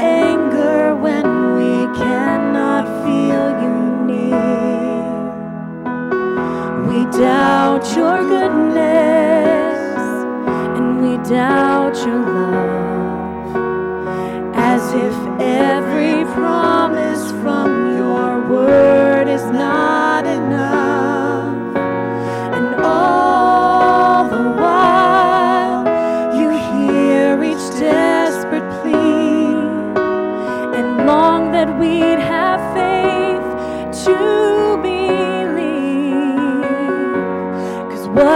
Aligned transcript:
Anger 0.00 0.94
when 0.96 1.24
we 1.56 1.86
cannot 1.98 2.84
feel 3.04 3.46
you 3.62 3.74
near. 4.10 5.12
We 6.88 7.04
doubt 7.18 7.84
your 7.96 8.18
goodness 8.34 9.78
and 10.78 10.88
we 11.02 11.16
doubt 11.28 11.96
your 12.06 12.20
love 12.20 13.56
as 14.54 14.92
if 14.94 15.16
every 15.40 16.24
promise 16.34 16.81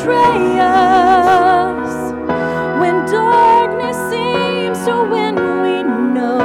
Betray 0.00 0.58
us, 0.60 2.12
when 2.80 3.04
darkness 3.06 3.96
seems 4.10 4.78
to 4.86 5.02
win, 5.02 5.34
we 5.34 5.82
know 5.82 6.38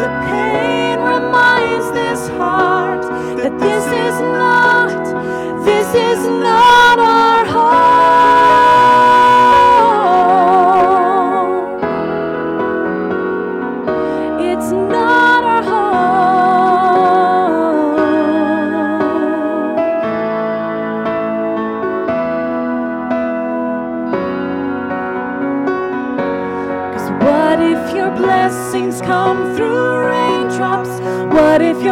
the 0.00 0.08
pain 0.28 0.98
reminds 0.98 1.90
this 1.92 2.28
heart 2.38 3.02
that 3.36 3.58
this 3.58 3.84
is 3.84 4.20
not, 4.20 5.04
this 5.64 5.94
is 5.94 6.26
not 6.26 6.98
our 6.98 7.31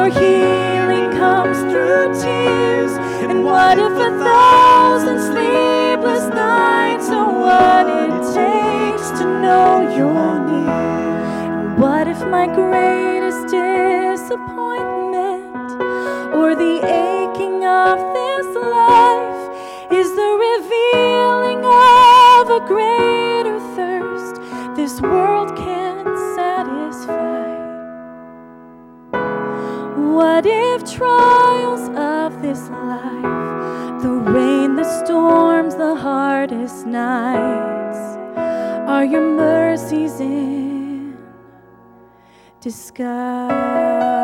your 0.00 0.08
healing 0.08 1.12
comes 1.18 1.58
through 1.70 2.08
tears? 2.22 2.92
And 3.28 3.44
what 3.44 3.78
if 3.78 3.92
a 3.92 4.10
thousand 4.24 5.20
sleepless 5.20 6.26
nights 6.34 7.10
are 7.10 7.30
what 7.44 7.86
it 7.86 8.10
takes 8.32 9.10
to 9.18 9.24
know 9.42 9.82
you're 9.96 10.38
near? 10.48 10.70
And 10.70 11.78
what 11.78 12.08
if 12.08 12.20
my 12.26 12.46
greatest 12.46 13.48
disappointment 13.48 15.70
or 16.34 16.54
the 16.54 16.80
aching 17.04 17.66
of 17.66 17.98
this 18.18 18.46
life 18.80 19.50
is 19.92 20.08
the 20.20 20.30
revealing 20.48 21.62
of 21.64 22.48
a 22.58 22.60
greater 22.66 23.58
thirst 23.76 24.34
this 24.76 25.00
world 25.02 25.39
What 30.20 30.44
if 30.44 30.84
trials 30.84 31.88
of 31.96 32.42
this 32.42 32.68
life, 32.68 34.02
the 34.02 34.10
rain, 34.10 34.76
the 34.76 34.84
storms, 34.84 35.76
the 35.76 35.94
hardest 35.94 36.84
nights, 36.84 37.96
are 38.86 39.06
your 39.06 39.22
mercies 39.22 40.20
in 40.20 41.16
disguise? 42.60 44.19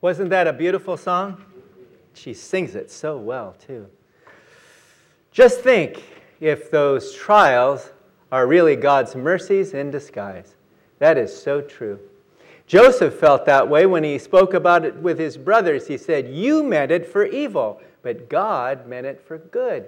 Wasn't 0.00 0.30
that 0.30 0.46
a 0.46 0.52
beautiful 0.52 0.96
song? 0.96 1.44
She 2.14 2.32
sings 2.32 2.74
it 2.74 2.90
so 2.90 3.18
well, 3.18 3.54
too. 3.66 3.86
Just 5.30 5.60
think 5.60 6.02
if 6.40 6.70
those 6.70 7.14
trials 7.14 7.90
are 8.32 8.46
really 8.46 8.76
God's 8.76 9.14
mercies 9.14 9.74
in 9.74 9.90
disguise. 9.90 10.54
That 10.98 11.18
is 11.18 11.34
so 11.34 11.60
true. 11.60 11.98
Joseph 12.66 13.14
felt 13.14 13.44
that 13.46 13.68
way 13.68 13.86
when 13.86 14.04
he 14.04 14.18
spoke 14.18 14.54
about 14.54 14.84
it 14.84 14.94
with 14.96 15.18
his 15.18 15.36
brothers. 15.36 15.86
He 15.86 15.98
said, 15.98 16.28
You 16.28 16.62
meant 16.62 16.92
it 16.92 17.06
for 17.06 17.24
evil, 17.26 17.80
but 18.02 18.28
God 18.28 18.86
meant 18.86 19.06
it 19.06 19.20
for 19.20 19.38
good. 19.38 19.86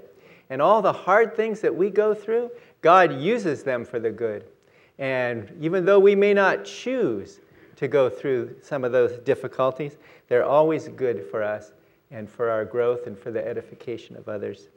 and 0.51 0.61
all 0.61 0.83
the 0.83 0.93
hard 0.93 1.35
things 1.35 1.61
that 1.61 1.75
we 1.75 1.89
go 1.89 2.13
through, 2.13 2.51
God 2.83 3.19
uses 3.19 3.63
them 3.63 3.87
for 3.87 3.99
the 3.99 4.11
good. 4.11 4.45
And 4.99 5.51
even 5.61 5.87
though 5.87 6.01
we 6.01 6.15
may 6.15 6.35
not 6.35 6.67
choose 6.67 7.41
to 7.77 7.89
go 7.89 8.09
through 8.09 8.57
some 8.63 8.85
of 8.85 8.93
those 8.93 9.19
difficulties, 9.21 9.97
they're 10.29 10.45
always 10.45 10.89
good 10.89 11.27
for 11.31 11.43
us 11.43 11.73
and 12.11 12.29
for 12.29 12.51
our 12.51 12.65
growth 12.65 13.07
and 13.07 13.19
for 13.19 13.31
the 13.31 13.47
edification 13.47 14.17
of 14.17 14.29
others. 14.29 14.69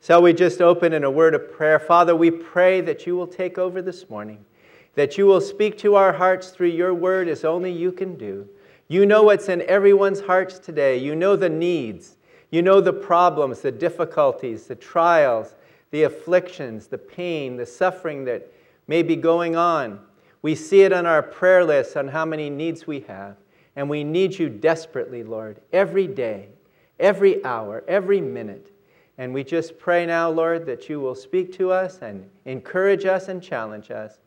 So 0.00 0.20
we 0.20 0.32
just 0.32 0.60
open 0.60 0.92
in 0.92 1.04
a 1.04 1.10
word 1.10 1.34
of 1.34 1.52
prayer. 1.52 1.78
Father, 1.78 2.16
we 2.16 2.30
pray 2.30 2.80
that 2.80 3.06
you 3.06 3.16
will 3.16 3.26
take 3.26 3.58
over 3.58 3.82
this 3.82 4.08
morning, 4.08 4.44
that 4.94 5.18
you 5.18 5.26
will 5.26 5.40
speak 5.40 5.76
to 5.78 5.94
our 5.94 6.12
hearts 6.12 6.50
through 6.50 6.68
your 6.68 6.94
word 6.94 7.28
as 7.28 7.44
only 7.44 7.70
you 7.70 7.92
can 7.92 8.16
do. 8.16 8.48
You 8.88 9.06
know 9.06 9.22
what's 9.22 9.48
in 9.48 9.62
everyone's 9.62 10.20
hearts 10.20 10.58
today. 10.58 10.96
You 10.96 11.14
know 11.14 11.36
the 11.36 11.48
needs. 11.48 12.16
You 12.50 12.62
know 12.62 12.80
the 12.80 12.92
problems, 12.92 13.60
the 13.60 13.70
difficulties, 13.70 14.66
the 14.66 14.74
trials, 14.74 15.54
the 15.90 16.02
afflictions, 16.04 16.88
the 16.88 16.98
pain, 16.98 17.56
the 17.56 17.66
suffering 17.66 18.24
that 18.24 18.52
may 18.88 19.02
be 19.02 19.16
going 19.16 19.54
on. 19.54 20.00
We 20.42 20.54
see 20.54 20.82
it 20.82 20.92
on 20.92 21.06
our 21.06 21.22
prayer 21.22 21.64
list 21.64 21.96
on 21.96 22.08
how 22.08 22.24
many 22.24 22.50
needs 22.50 22.86
we 22.86 23.00
have. 23.00 23.36
And 23.76 23.88
we 23.88 24.04
need 24.04 24.38
you 24.38 24.48
desperately, 24.48 25.22
Lord, 25.22 25.60
every 25.72 26.06
day, 26.06 26.48
every 26.98 27.44
hour, 27.44 27.84
every 27.86 28.20
minute. 28.20 28.72
And 29.18 29.34
we 29.34 29.44
just 29.44 29.78
pray 29.78 30.06
now, 30.06 30.30
Lord, 30.30 30.66
that 30.66 30.88
you 30.88 30.98
will 31.00 31.14
speak 31.14 31.52
to 31.54 31.70
us 31.70 31.98
and 32.00 32.28
encourage 32.46 33.04
us 33.04 33.28
and 33.28 33.42
challenge 33.42 33.90
us. 33.90 34.18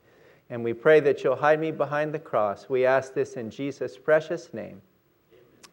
And 0.50 0.64
we 0.64 0.74
pray 0.74 1.00
that 1.00 1.24
you'll 1.24 1.36
hide 1.36 1.60
me 1.60 1.72
behind 1.72 2.14
the 2.14 2.20
cross. 2.20 2.70
We 2.70 2.86
ask 2.86 3.14
this 3.14 3.34
in 3.34 3.50
Jesus' 3.50 3.98
precious 3.98 4.54
name. 4.54 4.82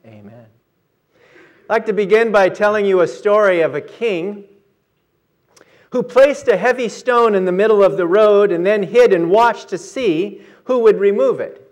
Amen. 0.06 0.46
I'd 1.14 1.68
like 1.68 1.86
to 1.86 1.92
begin 1.92 2.32
by 2.32 2.48
telling 2.48 2.86
you 2.86 3.00
a 3.00 3.06
story 3.06 3.60
of 3.60 3.74
a 3.74 3.80
king 3.80 4.44
who 5.90 6.02
placed 6.02 6.48
a 6.48 6.56
heavy 6.56 6.88
stone 6.88 7.34
in 7.34 7.44
the 7.44 7.52
middle 7.52 7.82
of 7.82 7.96
the 7.96 8.06
road 8.06 8.52
and 8.52 8.64
then 8.64 8.82
hid 8.82 9.12
and 9.12 9.30
watched 9.30 9.68
to 9.68 9.78
see 9.78 10.40
who 10.64 10.78
would 10.78 10.98
remove 10.98 11.40
it. 11.40 11.66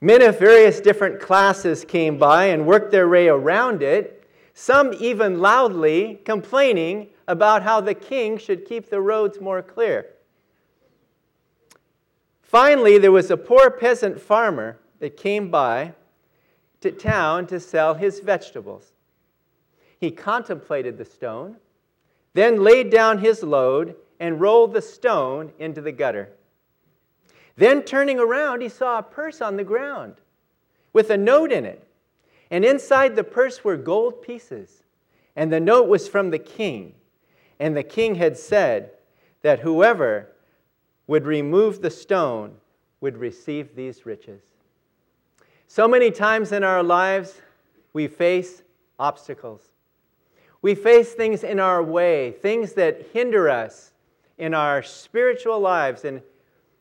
Men 0.00 0.22
of 0.22 0.38
various 0.38 0.80
different 0.80 1.20
classes 1.20 1.84
came 1.84 2.18
by 2.18 2.46
and 2.46 2.66
worked 2.66 2.92
their 2.92 3.08
way 3.08 3.28
around 3.28 3.82
it, 3.82 4.24
some 4.54 4.94
even 5.00 5.40
loudly 5.40 6.20
complaining 6.24 7.08
about 7.26 7.62
how 7.62 7.80
the 7.80 7.94
king 7.94 8.38
should 8.38 8.64
keep 8.64 8.88
the 8.88 9.00
roads 9.00 9.40
more 9.40 9.62
clear. 9.62 10.06
Finally, 12.42 12.98
there 12.98 13.12
was 13.12 13.30
a 13.30 13.36
poor 13.36 13.70
peasant 13.70 14.20
farmer 14.20 14.78
that 15.00 15.16
came 15.16 15.50
by 15.50 15.92
to 16.80 16.92
town 16.92 17.46
to 17.48 17.58
sell 17.58 17.94
his 17.94 18.20
vegetables. 18.20 18.92
He 20.00 20.10
contemplated 20.12 20.96
the 20.96 21.04
stone 21.04 21.56
then 22.34 22.62
laid 22.62 22.90
down 22.90 23.18
his 23.18 23.42
load 23.42 23.96
and 24.20 24.40
rolled 24.40 24.72
the 24.72 24.82
stone 24.82 25.52
into 25.58 25.80
the 25.80 25.92
gutter. 25.92 26.30
Then, 27.56 27.82
turning 27.82 28.20
around, 28.20 28.60
he 28.60 28.68
saw 28.68 28.98
a 28.98 29.02
purse 29.02 29.40
on 29.40 29.56
the 29.56 29.64
ground 29.64 30.14
with 30.92 31.10
a 31.10 31.16
note 31.16 31.50
in 31.50 31.64
it. 31.64 31.84
And 32.50 32.64
inside 32.64 33.16
the 33.16 33.24
purse 33.24 33.64
were 33.64 33.76
gold 33.76 34.22
pieces. 34.22 34.82
And 35.36 35.52
the 35.52 35.60
note 35.60 35.88
was 35.88 36.08
from 36.08 36.30
the 36.30 36.38
king. 36.38 36.94
And 37.58 37.76
the 37.76 37.82
king 37.82 38.14
had 38.14 38.38
said 38.38 38.92
that 39.42 39.60
whoever 39.60 40.30
would 41.06 41.26
remove 41.26 41.80
the 41.80 41.90
stone 41.90 42.56
would 43.00 43.16
receive 43.16 43.74
these 43.74 44.06
riches. 44.06 44.42
So 45.66 45.86
many 45.86 46.10
times 46.10 46.52
in 46.52 46.64
our 46.64 46.82
lives, 46.82 47.40
we 47.92 48.08
face 48.08 48.62
obstacles. 48.98 49.62
We 50.60 50.74
face 50.74 51.12
things 51.12 51.44
in 51.44 51.60
our 51.60 51.82
way, 51.82 52.32
things 52.32 52.72
that 52.74 53.06
hinder 53.12 53.48
us 53.48 53.92
in 54.38 54.54
our 54.54 54.82
spiritual 54.82 55.60
lives 55.60 56.04
and 56.04 56.20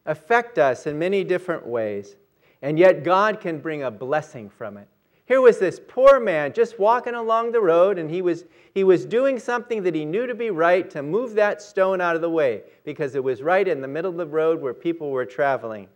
affect 0.06 0.58
us 0.58 0.88
in 0.88 0.98
many 0.98 1.24
different 1.24 1.66
ways. 1.66 2.16
And 2.62 2.80
yet, 2.80 3.04
God 3.04 3.40
can 3.40 3.60
bring 3.60 3.84
a 3.84 3.92
blessing 3.92 4.50
from 4.50 4.78
it. 4.78 4.88
Here 5.26 5.42
was 5.42 5.60
this 5.60 5.80
poor 5.86 6.20
man 6.20 6.54
just 6.54 6.80
walking 6.80 7.14
along 7.14 7.52
the 7.52 7.62
road, 7.62 8.00
and 8.00 8.10
he 8.10 8.22
was, 8.22 8.46
he 8.74 8.84
was 8.84 9.06
doing 9.06 9.38
something 9.38 9.84
that 9.84 9.94
he 9.94 10.06
knew 10.06 10.26
to 10.26 10.34
be 10.34 10.50
right 10.50 10.90
to 10.90 11.04
move 11.04 11.36
that 11.36 11.62
stone 11.62 12.00
out 12.02 12.16
of 12.16 12.22
the 12.22 12.30
way 12.30 12.64
because 12.84 13.14
it 13.14 13.24
was 13.24 13.44
right 13.44 13.68
in 13.68 13.82
the 13.82 13.88
middle 13.88 14.12
of 14.12 14.18
the 14.18 14.26
road 14.26 14.62
where 14.62 14.74
people 14.74 15.12
were 15.12 15.26
traveling. 15.26 15.88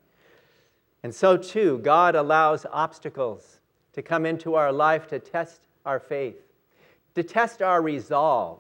And 1.02 1.16
so, 1.16 1.38
too, 1.38 1.80
God 1.80 2.14
allows 2.14 2.66
obstacles 2.72 3.60
to 3.94 4.02
come 4.02 4.26
into 4.26 4.54
our 4.54 4.72
life 4.72 5.08
to 5.08 5.20
test 5.20 5.62
our 5.86 6.00
faith 6.00 6.51
to 7.16 7.24
test 7.24 7.62
our 7.62 7.82
resolve, 7.82 8.60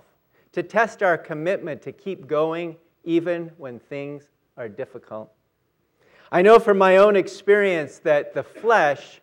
to 0.52 0.64
test 0.64 1.02
our 1.02 1.18
commitment 1.18 1.82
to 1.84 1.92
keep 1.92 2.28
going 2.28 2.76
even 3.04 3.52
when 3.58 3.80
things 3.80 4.24
are 4.58 4.70
difficult. 4.70 5.32
I 6.32 6.42
know 6.42 6.60
from 6.60 6.78
my 6.78 6.98
own 6.98 7.16
experience 7.16 8.00
that 8.00 8.34
the 8.34 8.44
flesh 8.44 9.22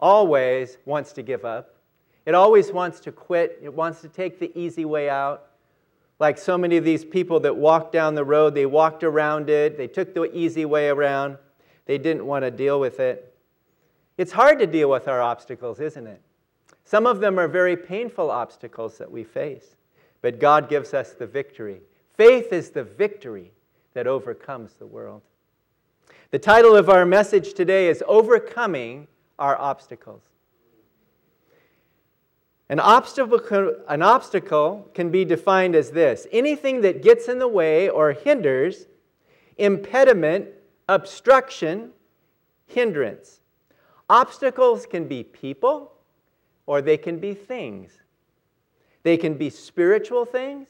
always 0.00 0.78
wants 0.84 1.12
to 1.14 1.22
give 1.22 1.44
up. 1.44 1.76
It 2.24 2.34
always 2.34 2.72
wants 2.72 3.00
to 3.00 3.12
quit. 3.12 3.58
It 3.62 3.72
wants 3.72 4.00
to 4.02 4.08
take 4.08 4.38
the 4.38 4.56
easy 4.58 4.84
way 4.84 5.08
out. 5.08 5.46
Like 6.18 6.38
so 6.38 6.56
many 6.56 6.76
of 6.76 6.84
these 6.84 7.04
people 7.04 7.40
that 7.40 7.56
walked 7.56 7.92
down 7.92 8.14
the 8.14 8.24
road, 8.24 8.54
they 8.54 8.66
walked 8.66 9.04
around 9.04 9.50
it, 9.50 9.76
they 9.76 9.86
took 9.86 10.14
the 10.14 10.34
easy 10.34 10.64
way 10.64 10.88
around, 10.88 11.36
they 11.84 11.98
didn't 11.98 12.24
want 12.24 12.42
to 12.42 12.50
deal 12.50 12.80
with 12.80 13.00
it. 13.00 13.34
It's 14.16 14.32
hard 14.32 14.58
to 14.60 14.66
deal 14.66 14.88
with 14.88 15.08
our 15.08 15.20
obstacles, 15.20 15.78
isn't 15.78 16.06
it? 16.06 16.22
Some 16.86 17.04
of 17.04 17.18
them 17.18 17.36
are 17.36 17.48
very 17.48 17.76
painful 17.76 18.30
obstacles 18.30 18.96
that 18.98 19.10
we 19.10 19.24
face, 19.24 19.74
but 20.22 20.38
God 20.38 20.68
gives 20.68 20.94
us 20.94 21.14
the 21.14 21.26
victory. 21.26 21.80
Faith 22.16 22.52
is 22.52 22.70
the 22.70 22.84
victory 22.84 23.50
that 23.94 24.06
overcomes 24.06 24.74
the 24.74 24.86
world. 24.86 25.22
The 26.30 26.38
title 26.38 26.76
of 26.76 26.88
our 26.88 27.04
message 27.04 27.54
today 27.54 27.88
is 27.88 28.04
Overcoming 28.06 29.08
Our 29.36 29.58
Obstacles. 29.58 30.22
An 32.68 32.78
obstacle, 32.78 33.74
an 33.88 34.02
obstacle 34.02 34.88
can 34.94 35.10
be 35.10 35.24
defined 35.24 35.74
as 35.74 35.90
this 35.90 36.28
anything 36.30 36.82
that 36.82 37.02
gets 37.02 37.26
in 37.26 37.40
the 37.40 37.48
way 37.48 37.88
or 37.88 38.12
hinders, 38.12 38.86
impediment, 39.58 40.50
obstruction, 40.88 41.90
hindrance. 42.66 43.40
Obstacles 44.08 44.86
can 44.86 45.08
be 45.08 45.24
people, 45.24 45.95
or 46.66 46.82
they 46.82 46.96
can 46.96 47.18
be 47.18 47.32
things. 47.32 48.02
They 49.02 49.16
can 49.16 49.34
be 49.34 49.50
spiritual 49.50 50.24
things, 50.24 50.68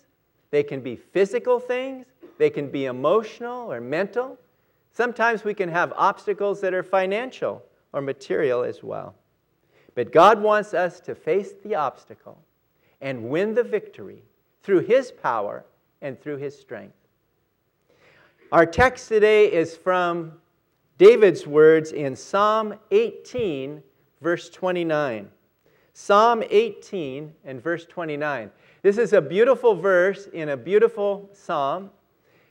they 0.51 0.63
can 0.63 0.81
be 0.81 0.97
physical 0.97 1.59
things, 1.59 2.07
they 2.39 2.51
can 2.51 2.71
be 2.71 2.85
emotional 2.85 3.73
or 3.73 3.81
mental. 3.81 4.39
Sometimes 4.93 5.45
we 5.45 5.55
can 5.55 5.69
have 5.69 5.93
obstacles 5.97 6.61
that 6.61 6.75
are 6.75 6.83
financial 6.83 7.63
or 7.93 8.01
material 8.01 8.63
as 8.63 8.83
well. 8.83 9.15
But 9.95 10.13
God 10.13 10.43
wants 10.43 10.75
us 10.75 11.01
to 11.01 11.15
face 11.15 11.55
the 11.65 11.75
obstacle 11.75 12.39
and 13.01 13.31
win 13.31 13.55
the 13.55 13.63
victory 13.63 14.23
through 14.63 14.81
His 14.81 15.11
power 15.11 15.65
and 16.03 16.21
through 16.21 16.37
His 16.37 16.59
strength. 16.59 16.95
Our 18.53 18.67
text 18.67 19.09
today 19.09 19.51
is 19.51 19.77
from 19.77 20.33
David's 20.99 21.47
words 21.47 21.93
in 21.93 22.15
Psalm 22.15 22.75
18, 22.91 23.83
verse 24.21 24.49
29. 24.51 25.31
Psalm 25.99 26.43
18 26.51 27.33
and 27.47 27.63
verse 27.63 27.87
29. 27.87 28.51
This 28.83 28.99
is 28.99 29.15
a 29.15 29.21
beautiful 29.23 29.75
verse 29.75 30.27
in 30.27 30.51
a 30.51 30.57
beautiful 30.57 31.31
psalm 31.33 31.89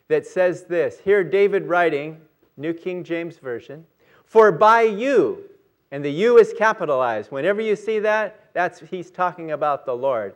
that 0.08 0.26
says 0.26 0.64
this. 0.64 0.98
Here, 1.00 1.24
David 1.24 1.68
writing, 1.68 2.20
New 2.58 2.74
King 2.74 3.04
James 3.04 3.38
Version, 3.38 3.86
For 4.26 4.52
by 4.52 4.82
you, 4.82 5.44
and 5.92 6.04
the 6.04 6.10
you 6.10 6.40
is 6.40 6.56
capitalized. 6.58 7.32
Whenever 7.32 7.62
you 7.62 7.76
see 7.76 8.00
that, 8.00 8.50
that's 8.54 8.80
he's 8.80 9.12
talking 9.12 9.52
about 9.52 9.86
the 9.86 9.96
Lord. 9.96 10.34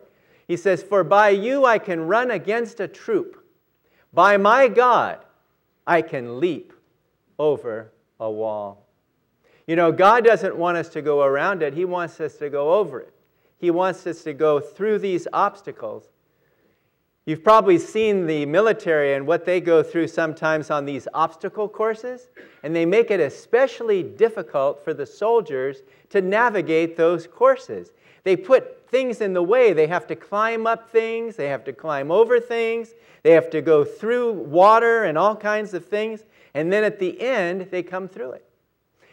He 0.48 0.56
says, 0.56 0.84
For 0.84 1.04
by 1.04 1.30
you 1.30 1.66
I 1.66 1.80
can 1.80 2.02
run 2.02 2.30
against 2.30 2.80
a 2.80 2.88
troop. 2.88 3.44
By 4.14 4.38
my 4.38 4.68
God, 4.68 5.18
I 5.88 6.04
can 6.04 6.40
leap 6.40 6.74
over 7.40 7.92
a 8.20 8.30
wall. 8.30 8.86
You 9.70 9.76
know, 9.76 9.92
God 9.92 10.26
doesn't 10.26 10.56
want 10.56 10.78
us 10.78 10.90
to 10.90 11.02
go 11.04 11.22
around 11.22 11.62
it, 11.62 11.76
He 11.76 11.86
wants 11.86 12.20
us 12.20 12.38
to 12.38 12.50
go 12.50 12.74
over 12.74 13.02
it. 13.02 13.14
He 13.60 13.70
wants 13.70 14.08
us 14.08 14.24
to 14.24 14.34
go 14.34 14.60
through 14.60 14.98
these 14.98 15.28
obstacles. 15.32 16.06
You've 17.28 17.44
probably 17.44 17.78
seen 17.78 18.26
the 18.26 18.48
military 18.48 19.14
and 19.14 19.28
what 19.28 19.46
they 19.46 19.62
go 19.62 19.84
through 19.84 20.08
sometimes 20.08 20.72
on 20.72 20.86
these 20.86 21.08
obstacle 21.14 21.70
courses, 21.70 22.30
and 22.64 22.76
they 22.76 22.84
make 22.84 23.12
it 23.12 23.20
especially 23.20 24.02
difficult 24.02 24.84
for 24.84 24.96
the 24.96 25.06
soldiers 25.06 25.84
to 26.10 26.20
navigate 26.20 26.98
those 26.98 27.28
courses. 27.28 27.92
They 28.24 28.36
put 28.36 28.90
things 28.90 29.22
in 29.22 29.34
the 29.34 29.44
way. 29.44 29.74
They 29.74 29.86
have 29.86 30.08
to 30.08 30.16
climb 30.16 30.66
up 30.66 30.90
things, 30.90 31.36
they 31.36 31.48
have 31.48 31.64
to 31.66 31.74
climb 31.74 32.10
over 32.10 32.40
things, 32.40 32.96
they 33.22 33.34
have 33.34 33.52
to 33.52 33.62
go 33.62 33.86
through 33.86 34.32
water 34.32 35.04
and 35.04 35.16
all 35.16 35.36
kinds 35.36 35.76
of 35.76 35.86
things, 35.86 36.26
and 36.56 36.74
then 36.74 36.84
at 36.84 36.98
the 36.98 37.22
end, 37.22 37.68
they 37.70 37.84
come 37.84 38.08
through 38.08 38.32
it. 38.32 38.49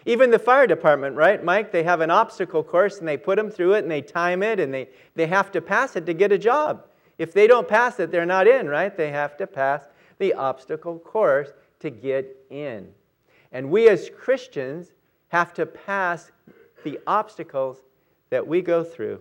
Even 0.07 0.31
the 0.31 0.39
fire 0.39 0.69
department, 0.69 1.17
right, 1.17 1.43
Mike? 1.43 1.73
They 1.73 1.83
have 1.83 2.01
an 2.01 2.13
obstacle 2.13 2.63
course 2.63 3.01
and 3.01 3.09
they 3.09 3.17
put 3.17 3.37
them 3.37 3.51
through 3.51 3.75
it 3.75 3.83
and 3.83 3.91
they 3.91 4.01
time 4.01 4.41
it 4.45 4.61
and 4.61 4.73
they, 4.73 4.89
they 5.17 5.27
have 5.27 5.51
to 5.51 5.61
pass 5.61 5.97
it 5.97 6.07
to 6.07 6.15
get 6.15 6.31
a 6.31 6.39
job. 6.39 6.87
If 7.19 7.33
they 7.33 7.49
don't 7.49 7.67
pass 7.67 7.99
it, 7.99 8.13
they're 8.13 8.25
not 8.25 8.47
in, 8.47 8.69
right? 8.69 8.97
They 8.97 9.11
have 9.11 9.37
to 9.39 9.49
pass 9.49 9.89
the 10.19 10.33
obstacle 10.35 11.01
course 11.01 11.51
to 11.81 11.91
get 11.91 12.37
in. 12.51 12.89
And 13.51 13.69
we 13.69 13.89
as 13.89 14.09
Christians 14.17 14.93
have 15.29 15.53
to 15.55 15.67
pass 15.67 16.31
the 16.85 17.01
obstacles 17.09 17.79
that 18.31 18.47
we 18.47 18.63
go 18.63 18.85
through. 18.85 19.21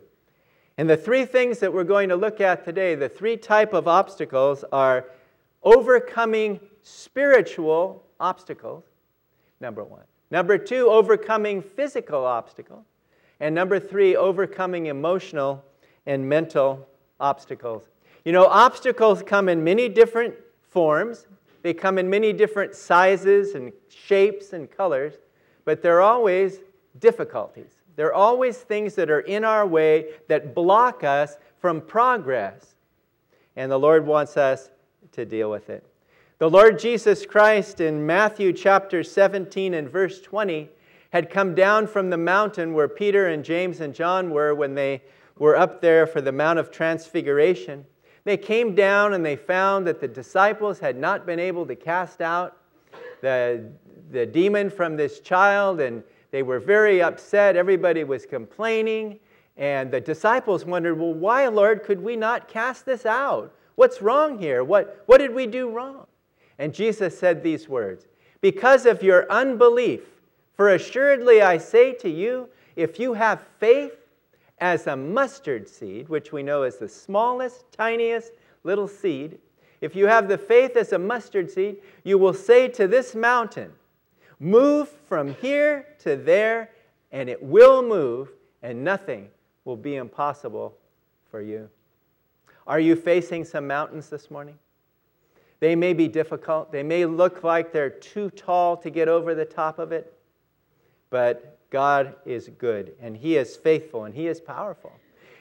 And 0.78 0.88
the 0.88 0.98
three 0.98 1.26
things 1.26 1.58
that 1.60 1.74
we're 1.74 1.84
going 1.84 2.10
to 2.10 2.16
look 2.16 2.40
at 2.40 2.64
today, 2.64 2.94
the 2.94 3.10
three 3.10 3.38
type 3.38 3.74
of 3.74 3.88
obstacles 3.88 4.64
are 4.72 5.06
overcoming 5.64 6.60
spiritual 6.84 8.04
obstacles, 8.20 8.84
number 9.60 9.84
1. 9.84 10.02
Number 10.32 10.58
2, 10.58 10.90
overcoming 10.90 11.62
physical 11.62 12.26
obstacles. 12.26 12.86
And 13.40 13.54
number 13.54 13.80
3, 13.80 14.16
overcoming 14.16 14.88
emotional 14.88 15.64
and 16.06 16.28
mental 16.28 16.88
obstacles. 17.20 17.84
You 18.24 18.32
know, 18.32 18.46
obstacles 18.46 19.22
come 19.22 19.50
in 19.50 19.64
many 19.64 19.90
different 19.90 20.34
forms. 20.62 21.28
They 21.62 21.74
come 21.74 21.98
in 21.98 22.10
many 22.10 22.34
different 22.34 22.76
sizes 22.76 23.56
and 23.56 23.72
shapes 23.90 24.54
and 24.54 24.70
colors, 24.70 25.16
but 25.64 25.82
they're 25.82 26.02
always 26.02 26.60
difficulties. 27.00 27.72
They're 27.96 28.14
always 28.14 28.58
things 28.58 28.96
that 28.96 29.10
are 29.10 29.22
in 29.22 29.44
our 29.44 29.66
way 29.66 30.08
that 30.28 30.54
block 30.54 31.04
us 31.04 31.38
from 31.60 31.82
progress. 31.82 32.76
And 33.56 33.72
the 33.72 33.80
Lord 33.80 34.06
wants 34.06 34.38
us 34.38 34.70
to 35.14 35.26
deal 35.26 35.50
with 35.50 35.70
it. 35.70 35.84
The 36.38 36.50
Lord 36.50 36.80
Jesus 36.80 37.26
Christ 37.26 37.80
in 37.80 38.06
Matthew 38.06 38.52
chapter 38.52 39.06
17 39.06 39.74
and 39.74 39.90
verse 39.90 40.20
20 40.20 40.70
had 41.12 41.30
come 41.30 41.56
down 41.56 41.88
from 41.88 42.10
the 42.10 42.18
mountain 42.18 42.74
where 42.74 42.90
Peter 42.90 43.30
and 43.30 43.42
James 43.42 43.80
and 43.80 43.96
John 43.96 44.32
were 44.32 44.54
when 44.54 44.76
they 44.76 45.02
were 45.38 45.56
up 45.56 45.80
there 45.80 46.06
for 46.06 46.20
the 46.20 46.34
Mount 46.34 46.60
of 46.60 46.72
Transfiguration. 46.72 47.86
They 48.26 48.36
came 48.36 48.76
down 48.76 49.14
and 49.14 49.26
they 49.26 49.38
found 49.38 49.88
that 49.88 50.02
the 50.02 50.10
disciples 50.10 50.78
had 50.78 50.98
not 50.98 51.26
been 51.26 51.40
able 51.40 51.66
to 51.68 51.76
cast 51.76 52.20
out 52.20 52.58
the, 53.22 53.72
the 54.12 54.26
demon 54.26 54.70
from 54.70 54.98
this 54.98 55.22
child, 55.22 55.80
and 55.80 56.04
they 56.32 56.44
were 56.44 56.60
very 56.60 57.02
upset. 57.02 57.56
Everybody 57.56 58.04
was 58.04 58.26
complaining. 58.26 59.22
And 59.56 59.90
the 59.90 60.02
disciples 60.02 60.66
wondered, 60.66 61.00
Well, 61.00 61.14
why, 61.14 61.48
Lord, 61.48 61.84
could 61.84 62.02
we 62.02 62.18
not 62.18 62.50
cast 62.50 62.86
this 62.86 63.06
out? 63.06 63.56
What's 63.76 64.02
wrong 64.02 64.38
here? 64.38 64.66
What, 64.66 65.02
what 65.06 65.20
did 65.20 65.34
we 65.34 65.48
do 65.48 65.70
wrong? 65.70 66.08
And 66.60 66.74
Jesus 66.74 67.18
said 67.18 67.44
these 67.44 67.68
words 67.68 68.08
Because 68.42 68.86
of 68.86 69.04
your 69.04 69.30
unbelief, 69.32 70.02
for 70.54 70.70
assuredly 70.70 71.42
I 71.42 71.58
say 71.58 71.94
to 71.94 72.10
you, 72.10 72.50
if 72.76 73.00
you 73.00 73.14
have 73.14 73.46
faith 73.60 73.94
as 74.60 74.88
a 74.88 74.96
mustard 74.96 75.68
seed, 75.68 76.10
which 76.10 76.32
we 76.32 76.44
know 76.44 76.64
is 76.64 76.78
the 76.78 76.88
smallest, 76.88 77.72
tiniest 77.72 78.32
little 78.64 78.88
seed, 78.88 79.38
if 79.82 79.96
you 79.96 80.08
have 80.08 80.28
the 80.28 80.38
faith 80.38 80.78
as 80.78 80.94
a 80.94 81.00
mustard 81.00 81.52
seed, 81.52 81.78
you 82.04 82.18
will 82.18 82.34
say 82.34 82.68
to 82.70 82.88
this 82.88 83.16
mountain, 83.16 83.72
Move 84.40 84.90
from 84.90 85.34
here 85.36 85.88
to 86.00 86.16
there, 86.16 86.72
and 87.12 87.30
it 87.30 87.42
will 87.42 87.82
move, 87.82 88.30
and 88.64 88.84
nothing 88.84 89.30
will 89.64 89.78
be 89.78 89.96
impossible 89.96 90.76
for 91.30 91.42
you. 91.42 91.70
Are 92.68 92.80
you 92.80 92.96
facing 92.96 93.46
some 93.46 93.68
mountains 93.68 94.10
this 94.10 94.32
morning? 94.32 94.58
They 95.60 95.76
may 95.76 95.94
be 95.94 96.08
difficult. 96.08 96.72
They 96.72 96.84
may 96.84 97.06
look 97.06 97.44
like 97.44 97.72
they're 97.72 97.90
too 97.90 98.30
tall 98.30 98.78
to 98.78 98.90
get 98.90 99.08
over 99.08 99.34
the 99.34 99.46
top 99.46 99.80
of 99.80 99.92
it. 99.92 100.14
But 101.10 101.58
God 101.70 102.16
is 102.26 102.50
good, 102.58 102.94
and 103.02 103.16
He 103.16 103.38
is 103.38 103.56
faithful, 103.56 104.06
and 104.06 104.14
He 104.14 104.28
is 104.28 104.42
powerful. 104.42 104.92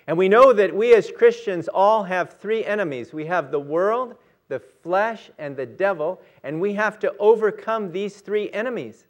And 0.07 0.19
we 0.19 0.29
know 0.29 0.53
that 0.53 0.75
we 0.75 0.95
as 0.95 1.11
Christians 1.11 1.69
all 1.69 2.05
have 2.05 2.35
three 2.35 2.65
enemies 2.65 3.13
we 3.13 3.27
have 3.27 3.51
the 3.51 3.61
world, 3.61 4.17
the 4.49 4.61
flesh, 4.61 5.31
and 5.39 5.57
the 5.57 5.67
devil, 5.67 6.21
and 6.43 6.61
we 6.61 6.75
have 6.75 6.99
to 7.01 7.15
overcome 7.19 7.93
these 7.93 8.21
three 8.21 8.51
enemies 8.51 9.07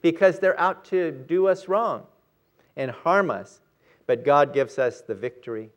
because 0.00 0.38
they're 0.38 0.58
out 0.58 0.84
to 0.86 1.10
do 1.10 1.48
us 1.48 1.68
wrong 1.68 2.04
and 2.76 2.90
harm 2.90 3.30
us. 3.30 3.60
But 4.06 4.24
God 4.24 4.54
gives 4.54 4.78
us 4.78 5.02
the 5.02 5.14
victory. 5.14 5.70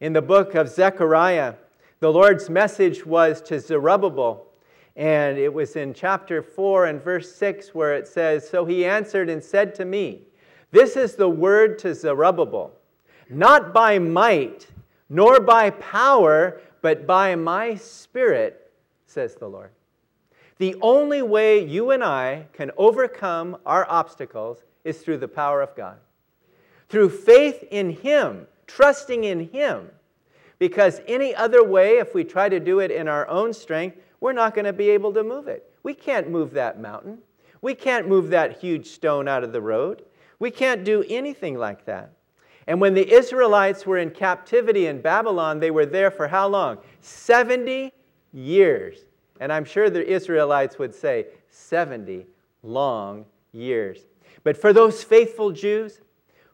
In 0.00 0.12
the 0.12 0.22
book 0.22 0.54
of 0.54 0.68
Zechariah, 0.68 1.54
the 2.00 2.10
Lord's 2.10 2.48
message 2.48 3.04
was 3.04 3.42
to 3.42 3.60
Zerubbabel, 3.60 4.46
and 4.96 5.36
it 5.36 5.52
was 5.52 5.76
in 5.76 5.92
chapter 5.92 6.42
4 6.42 6.86
and 6.86 7.02
verse 7.02 7.34
6 7.34 7.74
where 7.74 7.94
it 7.94 8.08
says, 8.08 8.48
So 8.48 8.64
he 8.64 8.86
answered 8.86 9.28
and 9.28 9.44
said 9.44 9.74
to 9.76 9.84
me, 9.84 10.22
This 10.70 10.96
is 10.96 11.14
the 11.14 11.28
word 11.28 11.78
to 11.80 11.94
Zerubbabel, 11.94 12.72
not 13.28 13.74
by 13.74 13.98
might, 13.98 14.66
nor 15.10 15.40
by 15.40 15.70
power, 15.70 16.62
but 16.80 17.06
by 17.06 17.34
my 17.34 17.74
spirit, 17.74 18.72
says 19.06 19.34
the 19.34 19.48
Lord. 19.48 19.70
The 20.56 20.76
only 20.80 21.20
way 21.20 21.62
you 21.62 21.90
and 21.90 22.02
I 22.02 22.46
can 22.54 22.70
overcome 22.78 23.58
our 23.66 23.86
obstacles 23.90 24.64
is 24.84 24.98
through 24.98 25.18
the 25.18 25.28
power 25.28 25.60
of 25.60 25.76
God. 25.76 25.98
Through 26.88 27.10
faith 27.10 27.62
in 27.70 27.90
Him, 27.90 28.46
trusting 28.66 29.24
in 29.24 29.50
Him 29.50 29.90
because 30.60 31.00
any 31.08 31.34
other 31.34 31.64
way, 31.64 31.98
if 31.98 32.14
we 32.14 32.22
try 32.22 32.48
to 32.48 32.60
do 32.60 32.78
it 32.78 32.92
in 32.92 33.08
our 33.08 33.26
own 33.28 33.52
strength, 33.52 33.96
we're 34.20 34.32
not 34.32 34.54
going 34.54 34.66
to 34.66 34.72
be 34.72 34.90
able 34.90 35.12
to 35.14 35.24
move 35.24 35.48
it. 35.48 35.68
We 35.82 35.94
can't 35.94 36.30
move 36.30 36.52
that 36.52 36.78
mountain. 36.78 37.18
We 37.62 37.74
can't 37.74 38.06
move 38.06 38.28
that 38.30 38.60
huge 38.60 38.86
stone 38.86 39.26
out 39.26 39.42
of 39.42 39.52
the 39.52 39.60
road. 39.62 40.02
We 40.38 40.50
can't 40.50 40.84
do 40.84 41.02
anything 41.08 41.58
like 41.58 41.86
that. 41.86 42.12
And 42.66 42.78
when 42.80 42.94
the 42.94 43.10
Israelites 43.10 43.86
were 43.86 43.98
in 43.98 44.10
captivity 44.10 44.86
in 44.86 45.00
Babylon, 45.00 45.58
they 45.58 45.70
were 45.70 45.86
there 45.86 46.10
for 46.10 46.28
how 46.28 46.46
long? 46.46 46.78
70 47.00 47.92
years. 48.32 48.98
And 49.40 49.50
I'm 49.50 49.64
sure 49.64 49.88
the 49.88 50.06
Israelites 50.06 50.78
would 50.78 50.94
say 50.94 51.28
70 51.48 52.26
long 52.62 53.24
years. 53.52 54.00
But 54.44 54.58
for 54.58 54.74
those 54.74 55.02
faithful 55.02 55.52
Jews, 55.52 56.00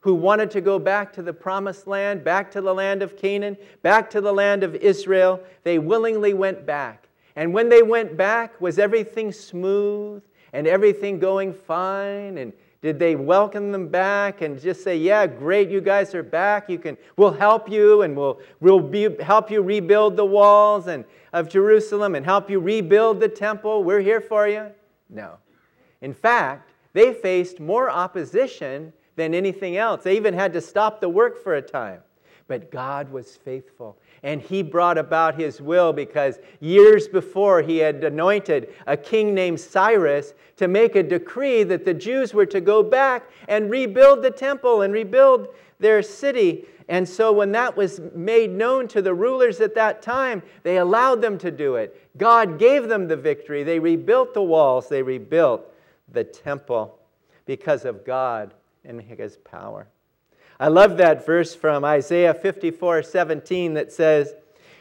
who 0.06 0.14
wanted 0.14 0.52
to 0.52 0.60
go 0.60 0.78
back 0.78 1.12
to 1.12 1.20
the 1.20 1.32
promised 1.32 1.88
land, 1.88 2.22
back 2.22 2.48
to 2.48 2.60
the 2.60 2.72
land 2.72 3.02
of 3.02 3.16
Canaan, 3.16 3.56
back 3.82 4.08
to 4.08 4.20
the 4.20 4.32
land 4.32 4.62
of 4.62 4.76
Israel, 4.76 5.40
they 5.64 5.80
willingly 5.80 6.32
went 6.32 6.64
back. 6.64 7.08
And 7.34 7.52
when 7.52 7.68
they 7.68 7.82
went 7.82 8.16
back, 8.16 8.60
was 8.60 8.78
everything 8.78 9.32
smooth 9.32 10.22
and 10.52 10.68
everything 10.68 11.18
going 11.18 11.52
fine? 11.52 12.38
And 12.38 12.52
did 12.82 13.00
they 13.00 13.16
welcome 13.16 13.72
them 13.72 13.88
back 13.88 14.42
and 14.42 14.60
just 14.60 14.84
say, 14.84 14.96
"Yeah, 14.96 15.26
great, 15.26 15.70
you 15.70 15.80
guys 15.80 16.14
are 16.14 16.22
back. 16.22 16.70
You 16.70 16.78
can, 16.78 16.96
we'll 17.16 17.32
help 17.32 17.68
you, 17.68 18.02
and 18.02 18.16
we'll, 18.16 18.38
we'll 18.60 18.78
be, 18.78 19.08
help 19.20 19.50
you 19.50 19.60
rebuild 19.60 20.16
the 20.16 20.24
walls 20.24 20.86
and 20.86 21.04
of 21.32 21.48
Jerusalem 21.48 22.14
and 22.14 22.24
help 22.24 22.48
you 22.48 22.60
rebuild 22.60 23.18
the 23.18 23.28
temple. 23.28 23.82
We're 23.82 24.02
here 24.02 24.20
for 24.20 24.46
you." 24.46 24.70
No. 25.10 25.38
In 26.00 26.14
fact, 26.14 26.70
they 26.92 27.12
faced 27.12 27.58
more 27.58 27.90
opposition 27.90 28.92
than 29.16 29.34
anything 29.34 29.76
else. 29.76 30.04
They 30.04 30.16
even 30.16 30.34
had 30.34 30.52
to 30.52 30.60
stop 30.60 31.00
the 31.00 31.08
work 31.08 31.42
for 31.42 31.54
a 31.54 31.62
time. 31.62 32.00
But 32.48 32.70
God 32.70 33.10
was 33.10 33.36
faithful. 33.36 33.98
And 34.22 34.40
he 34.40 34.62
brought 34.62 34.98
about 34.98 35.34
his 35.34 35.60
will 35.60 35.92
because 35.92 36.38
years 36.60 37.08
before 37.08 37.60
he 37.60 37.78
had 37.78 38.04
anointed 38.04 38.72
a 38.86 38.96
king 38.96 39.34
named 39.34 39.58
Cyrus 39.58 40.32
to 40.56 40.68
make 40.68 40.94
a 40.94 41.02
decree 41.02 41.64
that 41.64 41.84
the 41.84 41.94
Jews 41.94 42.32
were 42.32 42.46
to 42.46 42.60
go 42.60 42.82
back 42.82 43.24
and 43.48 43.70
rebuild 43.70 44.22
the 44.22 44.30
temple 44.30 44.82
and 44.82 44.92
rebuild 44.92 45.48
their 45.80 46.02
city. 46.02 46.66
And 46.88 47.08
so 47.08 47.32
when 47.32 47.50
that 47.52 47.76
was 47.76 48.00
made 48.14 48.50
known 48.50 48.86
to 48.88 49.02
the 49.02 49.12
rulers 49.12 49.60
at 49.60 49.74
that 49.74 50.00
time, 50.00 50.40
they 50.62 50.78
allowed 50.78 51.20
them 51.20 51.38
to 51.38 51.50
do 51.50 51.74
it. 51.74 52.00
God 52.16 52.60
gave 52.60 52.88
them 52.88 53.08
the 53.08 53.16
victory. 53.16 53.64
They 53.64 53.80
rebuilt 53.80 54.34
the 54.34 54.42
walls, 54.42 54.88
they 54.88 55.02
rebuilt 55.02 55.72
the 56.12 56.22
temple 56.22 57.00
because 57.44 57.84
of 57.84 58.04
God 58.04 58.54
in 58.86 58.98
his 58.98 59.36
power. 59.38 59.88
I 60.58 60.68
love 60.68 60.96
that 60.96 61.26
verse 61.26 61.54
from 61.54 61.84
Isaiah 61.84 62.32
54 62.32 63.02
17 63.02 63.74
that 63.74 63.92
says, 63.92 64.34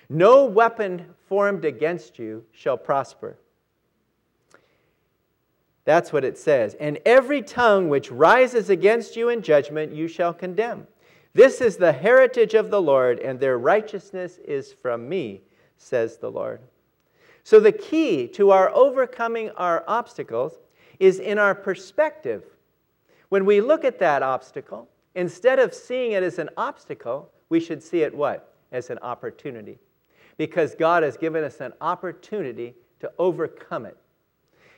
No 0.09 0.45
weapon 0.45 1.05
formed 1.27 1.65
against 1.65 2.17
you 2.17 2.45
shall 2.51 2.77
prosper. 2.77 3.38
That's 5.83 6.12
what 6.12 6.25
it 6.25 6.38
says. 6.38 6.75
And 6.79 7.00
every 7.05 7.41
tongue 7.41 7.89
which 7.89 8.09
rises 8.09 8.69
against 8.69 9.15
you 9.15 9.29
in 9.29 9.41
judgment 9.41 9.93
you 9.93 10.07
shall 10.07 10.33
condemn. 10.33 10.88
This 11.33 11.62
is 11.62 11.77
the 11.77 11.91
heritage 11.91 12.53
of 12.53 12.71
the 12.71 12.81
Lord, 12.81 13.19
and 13.19 13.39
their 13.39 13.57
righteousness 13.57 14.39
is 14.45 14.71
from 14.71 15.07
me, 15.07 15.41
says 15.77 16.17
the 16.17 16.31
Lord. 16.31 16.62
So, 17.43 17.59
the 17.59 17.74
key 17.74 18.27
to 18.29 18.51
our 18.51 18.74
overcoming 18.74 19.51
our 19.51 19.83
obstacles 19.88 20.57
is 21.00 21.19
in 21.19 21.38
our 21.38 21.53
perspective 21.53 22.43
when 23.29 23.46
we 23.46 23.62
look 23.62 23.84
at 23.84 24.00
that 24.00 24.24
obstacle, 24.24 24.88
instead 25.15 25.60
of 25.60 25.74
seeing 25.74 26.12
it 26.12 26.24
as 26.24 26.39
an 26.39 26.50
obstacle, 26.58 27.32
we 27.50 27.60
should 27.60 27.82
see 27.82 28.01
it 28.01 28.13
what? 28.13 28.53
As 28.72 28.89
an 28.89 29.00
opportunity. 29.00 29.79
Because 30.38 30.75
God 30.75 31.03
has 31.03 31.17
given 31.17 31.44
us 31.44 31.62
an 31.62 31.74
opportunity 31.82 32.75
to 33.00 33.12
overcome 33.17 33.86
it. 33.86 33.98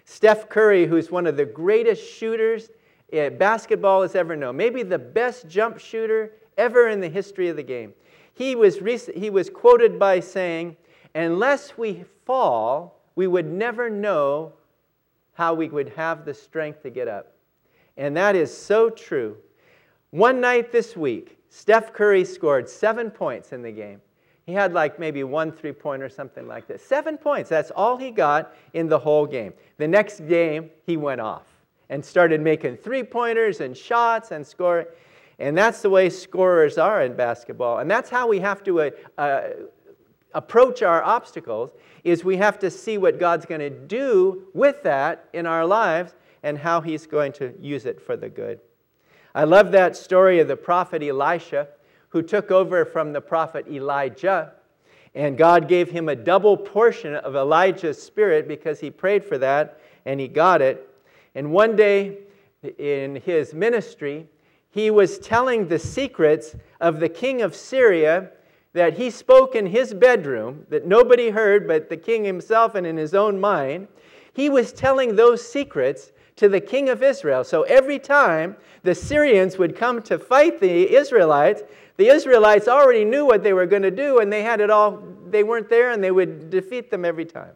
Steph 0.06 0.48
Curry, 0.50 0.86
who's 0.86 1.12
one 1.12 1.28
of 1.28 1.36
the 1.36 1.46
greatest 1.46 2.02
shooters 2.02 2.70
basketball 3.12 4.02
has 4.02 4.16
ever 4.16 4.36
known, 4.36 4.56
maybe 4.56 4.84
the 4.84 5.00
best 5.00 5.48
jump 5.48 5.80
shooter 5.80 6.34
ever 6.58 6.90
in 6.90 7.00
the 7.00 7.10
history 7.10 7.50
of 7.50 7.56
the 7.56 7.64
game, 7.64 7.94
he 8.34 8.56
was, 8.56 8.82
rec- 8.82 9.16
he 9.16 9.30
was 9.30 9.50
quoted 9.50 9.98
by 9.98 10.20
saying, 10.20 10.78
Unless 11.16 11.78
we 11.78 12.06
fall, 12.26 13.02
we 13.16 13.26
would 13.26 13.48
never 13.48 13.90
know 13.90 14.54
how 15.34 15.54
we 15.54 15.70
would 15.70 15.90
have 15.90 16.26
the 16.26 16.34
strength 16.34 16.84
to 16.84 16.90
get 16.90 17.08
up. 17.08 17.34
And 17.98 18.16
that 18.16 18.36
is 18.36 18.56
so 18.56 18.90
true. 18.90 19.38
One 20.12 20.40
night 20.40 20.72
this 20.72 20.96
week, 20.96 21.38
Steph 21.50 21.94
Curry 21.94 22.24
scored 22.24 22.70
seven 22.70 23.10
points 23.10 23.52
in 23.52 23.62
the 23.62 23.72
game. 23.72 24.02
He 24.46 24.54
had 24.54 24.72
like 24.72 24.98
maybe 24.98 25.24
one 25.24 25.52
three 25.52 25.74
pointer 25.74 26.06
or 26.06 26.10
something 26.10 26.48
like 26.48 26.68
that. 26.68 26.80
Seven 26.80 27.18
points, 27.18 27.50
that's 27.50 27.72
all 27.72 27.98
he 27.98 28.12
got 28.12 28.56
in 28.74 28.88
the 28.88 29.00
whole 29.00 29.26
game. 29.26 29.54
The 29.78 29.88
next 29.88 30.26
game, 30.28 30.70
he 30.86 30.96
went 30.96 31.20
off 31.20 31.46
and 31.90 32.04
started 32.04 32.40
making 32.40 32.78
three 32.78 33.04
pointers 33.04 33.60
and 33.60 33.76
shots 33.76 34.32
and 34.32 34.46
scoring. 34.46 34.88
And 35.40 35.58
that's 35.58 35.82
the 35.82 35.90
way 35.90 36.10
scorers 36.10 36.78
are 36.78 37.04
in 37.04 37.16
basketball. 37.16 37.80
And 37.80 37.92
that's 37.92 38.10
how 38.10 38.28
we 38.28 38.40
have 38.40 38.64
to 38.64 38.82
uh, 38.82 38.90
uh, 39.18 39.50
approach 40.34 40.82
our 40.82 41.04
obstacles 41.04 41.72
is 42.04 42.24
we 42.24 42.38
have 42.38 42.58
to 42.60 42.72
see 42.72 42.98
what 42.98 43.20
God's 43.20 43.46
going 43.46 43.62
to 43.62 43.70
do 43.70 44.48
with 44.54 44.82
that 44.84 45.28
in 45.34 45.46
our 45.46 45.66
lives 45.66 46.14
and 46.48 46.58
how 46.58 46.80
he's 46.80 47.06
going 47.06 47.34
to 47.34 47.54
use 47.60 47.86
it 47.86 48.02
for 48.02 48.16
the 48.16 48.30
good. 48.30 48.62
I 49.36 49.44
love 49.44 49.74
that 49.74 49.98
story 49.98 50.40
of 50.40 50.48
the 50.48 50.56
prophet 50.56 51.04
Elisha 51.04 51.68
who 52.08 52.22
took 52.22 52.52
over 52.52 52.86
from 52.86 53.12
the 53.12 53.20
prophet 53.20 53.68
Elijah. 53.68 54.54
And 55.14 55.38
God 55.38 55.68
gave 55.68 55.92
him 55.92 56.08
a 56.08 56.16
double 56.16 56.56
portion 56.56 57.16
of 57.16 57.36
Elijah's 57.36 58.02
spirit 58.02 58.48
because 58.48 58.80
he 58.80 58.90
prayed 58.90 59.26
for 59.26 59.38
that 59.40 59.82
and 60.06 60.22
he 60.22 60.30
got 60.30 60.62
it. 60.62 60.88
And 61.36 61.52
one 61.52 61.76
day 61.76 62.20
in 62.78 63.18
his 63.18 63.54
ministry, 63.54 64.30
he 64.70 64.90
was 64.90 65.20
telling 65.20 65.68
the 65.68 65.80
secrets 65.80 66.56
of 66.80 67.02
the 67.02 67.10
king 67.10 67.42
of 67.42 67.58
Syria 67.58 68.32
that 68.72 68.98
he 68.98 69.10
spoke 69.10 69.54
in 69.54 69.66
his 69.66 69.94
bedroom 69.94 70.66
that 70.70 70.88
nobody 70.88 71.30
heard 71.30 71.68
but 71.68 71.90
the 71.90 71.98
king 71.98 72.24
himself 72.24 72.74
and 72.76 72.88
in 72.88 72.96
his 72.96 73.14
own 73.14 73.38
mind. 73.38 73.90
He 74.32 74.50
was 74.50 74.72
telling 74.72 75.18
those 75.18 75.46
secrets 75.46 76.14
to 76.38 76.48
the 76.48 76.62
king 76.62 76.90
of 76.90 77.04
Israel. 77.04 77.44
So 77.44 77.64
every 77.64 78.00
time 78.00 78.56
the 78.84 78.96
Syrians 78.96 79.58
would 79.58 79.76
come 79.76 80.02
to 80.04 80.18
fight 80.18 80.60
the 80.60 80.96
Israelites, 80.96 81.64
the 81.98 82.08
Israelites 82.08 82.68
already 82.68 83.04
knew 83.04 83.26
what 83.26 83.44
they 83.44 83.54
were 83.54 83.66
going 83.66 83.82
to 83.82 83.92
do 83.92 84.20
and 84.20 84.32
they 84.32 84.44
had 84.44 84.62
it 84.62 84.70
all, 84.70 85.04
they 85.30 85.44
weren't 85.44 85.70
there 85.70 85.92
and 85.92 86.04
they 86.04 86.12
would 86.12 86.50
defeat 86.50 86.90
them 86.90 87.04
every 87.04 87.26
time. 87.26 87.52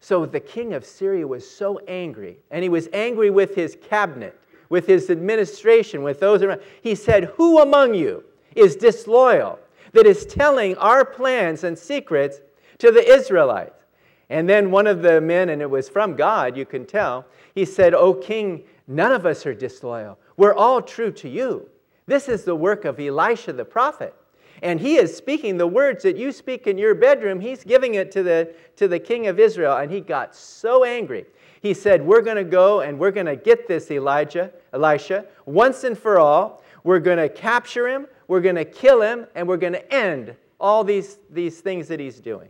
So 0.00 0.24
the 0.24 0.40
king 0.40 0.72
of 0.72 0.84
Syria 0.84 1.26
was 1.26 1.48
so 1.48 1.80
angry, 1.88 2.38
and 2.50 2.62
he 2.62 2.68
was 2.68 2.88
angry 2.92 3.30
with 3.30 3.54
his 3.54 3.76
cabinet, 3.82 4.38
with 4.68 4.86
his 4.86 5.10
administration, 5.10 6.02
with 6.02 6.20
those 6.20 6.42
around. 6.42 6.60
He 6.82 6.94
said, 6.94 7.24
Who 7.36 7.60
among 7.60 7.94
you 7.94 8.22
is 8.54 8.76
disloyal 8.76 9.58
that 9.92 10.06
is 10.06 10.26
telling 10.26 10.76
our 10.76 11.04
plans 11.04 11.64
and 11.64 11.76
secrets 11.76 12.40
to 12.78 12.92
the 12.92 13.04
Israelites? 13.04 13.84
And 14.28 14.48
then 14.48 14.70
one 14.70 14.86
of 14.86 15.02
the 15.02 15.20
men, 15.20 15.48
and 15.48 15.62
it 15.62 15.70
was 15.70 15.88
from 15.88 16.14
God, 16.14 16.56
you 16.56 16.66
can 16.66 16.84
tell, 16.84 17.24
he 17.56 17.64
said, 17.64 17.94
O 17.94 18.12
king, 18.12 18.64
none 18.86 19.12
of 19.12 19.24
us 19.24 19.46
are 19.46 19.54
disloyal. 19.54 20.18
We're 20.36 20.54
all 20.54 20.82
true 20.82 21.10
to 21.12 21.28
you. 21.28 21.70
This 22.04 22.28
is 22.28 22.44
the 22.44 22.54
work 22.54 22.84
of 22.84 23.00
Elisha 23.00 23.54
the 23.54 23.64
prophet. 23.64 24.14
And 24.62 24.78
he 24.78 24.96
is 24.96 25.16
speaking 25.16 25.56
the 25.56 25.66
words 25.66 26.02
that 26.02 26.18
you 26.18 26.32
speak 26.32 26.66
in 26.66 26.76
your 26.76 26.94
bedroom. 26.94 27.40
He's 27.40 27.64
giving 27.64 27.94
it 27.94 28.12
to 28.12 28.22
the, 28.22 28.54
to 28.76 28.86
the 28.88 28.98
king 28.98 29.26
of 29.26 29.40
Israel. 29.40 29.78
And 29.78 29.90
he 29.90 30.02
got 30.02 30.36
so 30.36 30.84
angry. 30.84 31.24
He 31.62 31.72
said, 31.72 32.06
We're 32.06 32.20
going 32.20 32.36
to 32.36 32.44
go 32.44 32.82
and 32.82 32.98
we're 32.98 33.10
going 33.10 33.26
to 33.26 33.36
get 33.36 33.66
this 33.66 33.90
Elijah, 33.90 34.52
Elisha 34.74 35.24
once 35.46 35.82
and 35.84 35.96
for 35.96 36.18
all. 36.18 36.62
We're 36.84 37.00
going 37.00 37.18
to 37.18 37.30
capture 37.30 37.88
him, 37.88 38.06
we're 38.28 38.42
going 38.42 38.56
to 38.56 38.66
kill 38.66 39.00
him, 39.00 39.26
and 39.34 39.48
we're 39.48 39.56
going 39.56 39.72
to 39.72 39.92
end 39.92 40.36
all 40.60 40.84
these, 40.84 41.18
these 41.30 41.60
things 41.60 41.88
that 41.88 42.00
he's 42.00 42.20
doing. 42.20 42.48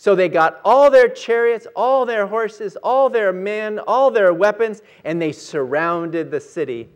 So 0.00 0.14
they 0.14 0.28
got 0.28 0.60
all 0.64 0.92
their 0.92 1.08
chariots, 1.08 1.66
all 1.74 2.06
their 2.06 2.24
horses, 2.24 2.76
all 2.84 3.10
their 3.10 3.32
men, 3.32 3.80
all 3.80 4.12
their 4.12 4.32
weapons, 4.32 4.80
and 5.02 5.20
they 5.20 5.32
surrounded 5.32 6.30
the 6.30 6.38
city 6.38 6.88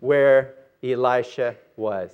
where 0.00 0.56
Elisha 0.82 1.56
was. 1.76 2.10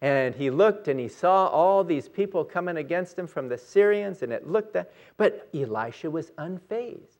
And 0.00 0.32
he 0.32 0.48
looked 0.48 0.86
and 0.86 1.00
he 1.00 1.08
saw 1.08 1.48
all 1.48 1.82
these 1.82 2.08
people 2.08 2.44
coming 2.44 2.76
against 2.76 3.18
him 3.18 3.26
from 3.26 3.48
the 3.48 3.58
Syrians, 3.58 4.22
and 4.22 4.32
it 4.32 4.48
looked 4.48 4.74
that, 4.74 4.92
but 5.16 5.48
Elisha 5.52 6.08
was 6.08 6.30
unfazed. 6.38 7.18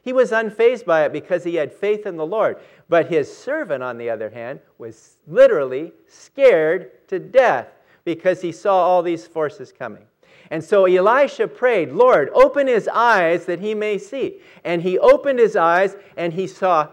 He 0.00 0.14
was 0.14 0.30
unfazed 0.30 0.86
by 0.86 1.04
it 1.04 1.12
because 1.12 1.44
he 1.44 1.56
had 1.56 1.70
faith 1.70 2.06
in 2.06 2.16
the 2.16 2.24
Lord. 2.24 2.56
But 2.88 3.10
his 3.10 3.30
servant, 3.30 3.82
on 3.82 3.98
the 3.98 4.08
other 4.08 4.30
hand, 4.30 4.60
was 4.78 5.16
literally 5.26 5.92
scared 6.06 7.06
to 7.08 7.18
death 7.18 7.68
because 8.04 8.40
he 8.40 8.52
saw 8.52 8.74
all 8.74 9.02
these 9.02 9.26
forces 9.26 9.70
coming. 9.70 10.06
And 10.50 10.62
so 10.62 10.84
Elisha 10.84 11.48
prayed, 11.48 11.92
Lord, 11.92 12.30
open 12.34 12.66
his 12.66 12.88
eyes 12.88 13.46
that 13.46 13.60
he 13.60 13.74
may 13.74 13.98
see. 13.98 14.40
And 14.64 14.82
he 14.82 14.98
opened 14.98 15.38
his 15.38 15.56
eyes 15.56 15.96
and 16.16 16.32
he 16.32 16.46
saw 16.46 16.88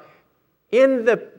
in 0.72 1.06
the 1.06 1.30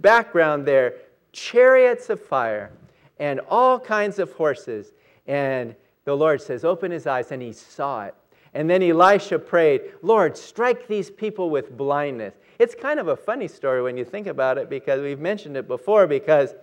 background 0.00 0.66
there 0.66 0.94
chariots 1.32 2.10
of 2.10 2.20
fire 2.20 2.70
and 3.18 3.40
all 3.48 3.78
kinds 3.78 4.18
of 4.18 4.32
horses. 4.32 4.92
And 5.26 5.74
the 6.04 6.16
Lord 6.16 6.40
says, 6.40 6.64
Open 6.64 6.90
his 6.90 7.06
eyes, 7.06 7.32
and 7.32 7.42
he 7.42 7.52
saw 7.52 8.06
it. 8.06 8.14
And 8.54 8.68
then 8.68 8.82
Elisha 8.82 9.38
prayed, 9.38 9.82
Lord, 10.02 10.36
strike 10.36 10.88
these 10.88 11.10
people 11.10 11.50
with 11.50 11.76
blindness. 11.76 12.34
It's 12.58 12.74
kind 12.74 12.98
of 12.98 13.08
a 13.08 13.16
funny 13.16 13.46
story 13.46 13.82
when 13.82 13.96
you 13.96 14.04
think 14.04 14.26
about 14.26 14.58
it 14.58 14.70
because 14.70 15.00
we've 15.00 15.20
mentioned 15.20 15.56
it 15.56 15.68
before 15.68 16.06
because 16.06 16.54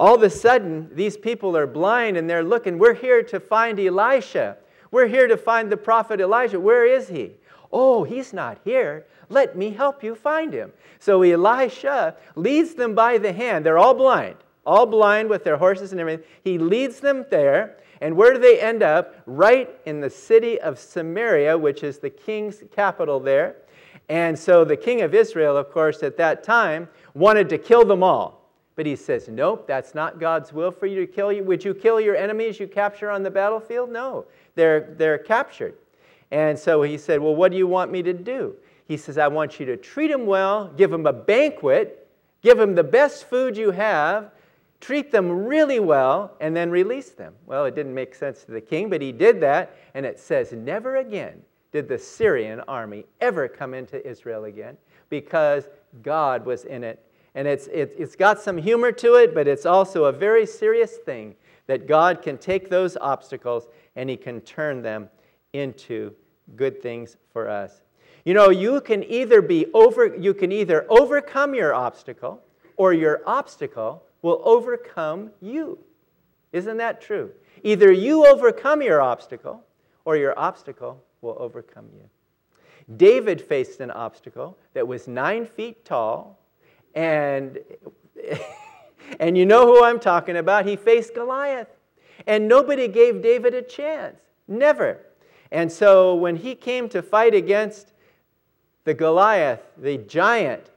all 0.00 0.16
of 0.16 0.22
a 0.22 0.30
sudden 0.30 0.90
these 0.92 1.16
people 1.16 1.56
are 1.56 1.66
blind 1.66 2.16
and 2.16 2.28
they're 2.28 2.42
looking. 2.42 2.78
We're 2.78 2.94
here 2.94 3.22
to 3.22 3.38
find 3.38 3.78
Elisha. 3.78 4.56
We're 4.90 5.06
here 5.06 5.28
to 5.28 5.36
find 5.36 5.70
the 5.70 5.76
prophet 5.76 6.20
Elijah. 6.20 6.58
Where 6.58 6.84
is 6.84 7.08
he? 7.08 7.32
Oh, 7.72 8.02
he's 8.02 8.32
not 8.32 8.58
here. 8.64 9.06
Let 9.28 9.56
me 9.56 9.70
help 9.70 10.02
you 10.02 10.16
find 10.16 10.52
him. 10.52 10.72
So 10.98 11.22
Elisha 11.22 12.16
leads 12.34 12.74
them 12.74 12.96
by 12.96 13.18
the 13.18 13.32
hand. 13.32 13.64
They're 13.64 13.78
all 13.78 13.94
blind 13.94 14.36
all 14.66 14.86
blind 14.86 15.28
with 15.28 15.44
their 15.44 15.56
horses 15.56 15.92
and 15.92 16.00
everything. 16.00 16.24
He 16.44 16.58
leads 16.58 17.00
them 17.00 17.24
there. 17.30 17.76
And 18.00 18.16
where 18.16 18.32
do 18.32 18.38
they 18.38 18.60
end 18.60 18.82
up? 18.82 19.14
Right 19.26 19.68
in 19.84 20.00
the 20.00 20.10
city 20.10 20.60
of 20.60 20.78
Samaria, 20.78 21.56
which 21.58 21.82
is 21.82 21.98
the 21.98 22.10
king's 22.10 22.62
capital 22.74 23.20
there. 23.20 23.56
And 24.08 24.38
so 24.38 24.64
the 24.64 24.76
king 24.76 25.02
of 25.02 25.14
Israel, 25.14 25.56
of 25.56 25.70
course, 25.70 26.02
at 26.02 26.16
that 26.16 26.42
time 26.42 26.88
wanted 27.14 27.48
to 27.50 27.58
kill 27.58 27.84
them 27.84 28.02
all. 28.02 28.39
But 28.80 28.86
he 28.86 28.96
says, 28.96 29.28
Nope, 29.28 29.66
that's 29.66 29.94
not 29.94 30.18
God's 30.18 30.54
will 30.54 30.70
for 30.70 30.86
you 30.86 31.04
to 31.04 31.06
kill 31.06 31.30
you. 31.30 31.44
Would 31.44 31.62
you 31.62 31.74
kill 31.74 32.00
your 32.00 32.16
enemies 32.16 32.58
you 32.58 32.66
capture 32.66 33.10
on 33.10 33.22
the 33.22 33.30
battlefield? 33.30 33.92
No, 33.92 34.24
they're, 34.54 34.94
they're 34.96 35.18
captured. 35.18 35.74
And 36.30 36.58
so 36.58 36.80
he 36.80 36.96
said, 36.96 37.20
Well, 37.20 37.34
what 37.36 37.52
do 37.52 37.58
you 37.58 37.66
want 37.66 37.92
me 37.92 38.02
to 38.02 38.14
do? 38.14 38.56
He 38.88 38.96
says, 38.96 39.18
I 39.18 39.28
want 39.28 39.60
you 39.60 39.66
to 39.66 39.76
treat 39.76 40.10
them 40.10 40.24
well, 40.24 40.68
give 40.78 40.90
them 40.90 41.04
a 41.04 41.12
banquet, 41.12 42.08
give 42.40 42.56
them 42.56 42.74
the 42.74 42.82
best 42.82 43.28
food 43.28 43.54
you 43.54 43.70
have, 43.70 44.30
treat 44.80 45.12
them 45.12 45.30
really 45.30 45.78
well, 45.78 46.34
and 46.40 46.56
then 46.56 46.70
release 46.70 47.10
them. 47.10 47.34
Well, 47.44 47.66
it 47.66 47.74
didn't 47.74 47.92
make 47.92 48.14
sense 48.14 48.44
to 48.44 48.50
the 48.50 48.62
king, 48.62 48.88
but 48.88 49.02
he 49.02 49.12
did 49.12 49.42
that, 49.42 49.76
and 49.92 50.06
it 50.06 50.18
says, 50.18 50.52
Never 50.52 50.96
again 50.96 51.42
did 51.70 51.86
the 51.86 51.98
Syrian 51.98 52.60
army 52.60 53.04
ever 53.20 53.46
come 53.46 53.74
into 53.74 54.02
Israel 54.08 54.44
again 54.44 54.78
because 55.10 55.68
God 56.02 56.46
was 56.46 56.64
in 56.64 56.82
it. 56.82 57.04
And 57.34 57.46
it's, 57.46 57.66
it, 57.68 57.94
it's 57.98 58.16
got 58.16 58.40
some 58.40 58.58
humor 58.58 58.92
to 58.92 59.14
it, 59.14 59.34
but 59.34 59.46
it's 59.46 59.66
also 59.66 60.04
a 60.04 60.12
very 60.12 60.46
serious 60.46 60.96
thing 60.96 61.36
that 61.66 61.86
God 61.86 62.22
can 62.22 62.36
take 62.38 62.68
those 62.68 62.96
obstacles 62.96 63.68
and 63.94 64.10
he 64.10 64.16
can 64.16 64.40
turn 64.40 64.82
them 64.82 65.08
into 65.52 66.12
good 66.56 66.82
things 66.82 67.16
for 67.32 67.48
us. 67.48 67.82
You 68.24 68.34
know, 68.34 68.50
you 68.50 68.80
can 68.80 69.04
either 69.04 69.40
be 69.40 69.66
over 69.72 70.16
you 70.16 70.34
can 70.34 70.52
either 70.52 70.86
overcome 70.90 71.54
your 71.54 71.74
obstacle 71.74 72.42
or 72.76 72.92
your 72.92 73.22
obstacle 73.26 74.02
will 74.22 74.40
overcome 74.44 75.30
you. 75.40 75.78
Isn't 76.52 76.78
that 76.78 77.00
true? 77.00 77.30
Either 77.62 77.92
you 77.92 78.26
overcome 78.26 78.82
your 78.82 79.00
obstacle 79.00 79.64
or 80.04 80.16
your 80.16 80.38
obstacle 80.38 81.02
will 81.20 81.36
overcome 81.38 81.86
you. 81.94 82.08
David 82.96 83.40
faced 83.40 83.80
an 83.80 83.90
obstacle 83.90 84.58
that 84.74 84.86
was 84.86 85.06
nine 85.06 85.46
feet 85.46 85.84
tall, 85.84 86.39
and, 86.94 87.58
and 89.20 89.36
you 89.36 89.46
know 89.46 89.66
who 89.66 89.84
I'm 89.84 90.00
talking 90.00 90.36
about. 90.36 90.66
He 90.66 90.76
faced 90.76 91.14
Goliath, 91.14 91.68
and 92.26 92.48
nobody 92.48 92.88
gave 92.88 93.22
David 93.22 93.54
a 93.54 93.62
chance. 93.62 94.18
Never. 94.48 94.98
And 95.52 95.70
so 95.70 96.14
when 96.14 96.36
he 96.36 96.54
came 96.54 96.88
to 96.90 97.02
fight 97.02 97.34
against 97.34 97.92
the 98.84 98.94
Goliath, 98.94 99.62
the 99.76 99.98
giant, 99.98 100.70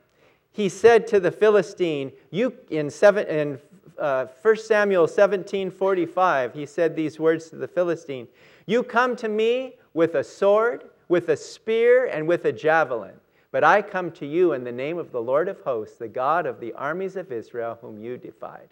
he 0.51 0.69
said 0.69 1.07
to 1.07 1.19
the 1.19 1.31
Philistine, 1.31 2.11
you, 2.31 2.53
in, 2.69 2.89
seven, 2.89 3.27
in 3.27 3.59
uh, 3.97 4.27
1 4.41 4.57
Samuel 4.57 5.07
17 5.07 5.71
45, 5.71 6.53
he 6.53 6.65
said 6.65 6.95
these 6.95 7.19
words 7.19 7.49
to 7.49 7.55
the 7.55 7.67
Philistine 7.67 8.27
You 8.65 8.83
come 8.83 9.15
to 9.17 9.27
me 9.27 9.75
with 9.93 10.15
a 10.15 10.23
sword, 10.23 10.89
with 11.09 11.29
a 11.29 11.37
spear, 11.37 12.05
and 12.05 12.27
with 12.27 12.45
a 12.45 12.51
javelin. 12.51 13.15
But 13.53 13.63
I 13.63 13.83
come 13.83 14.09
to 14.13 14.25
you 14.25 14.53
in 14.53 14.63
the 14.63 14.71
name 14.71 14.97
of 14.97 15.11
the 15.11 15.21
Lord 15.21 15.47
of 15.47 15.61
hosts, 15.61 15.97
the 15.97 16.07
God 16.07 16.47
of 16.47 16.59
the 16.59 16.73
armies 16.73 17.15
of 17.15 17.31
Israel, 17.31 17.77
whom 17.79 17.99
you 17.99 18.17
defied. 18.17 18.69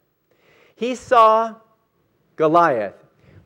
He 0.74 0.96
saw 0.96 1.54
Goliath, 2.36 2.96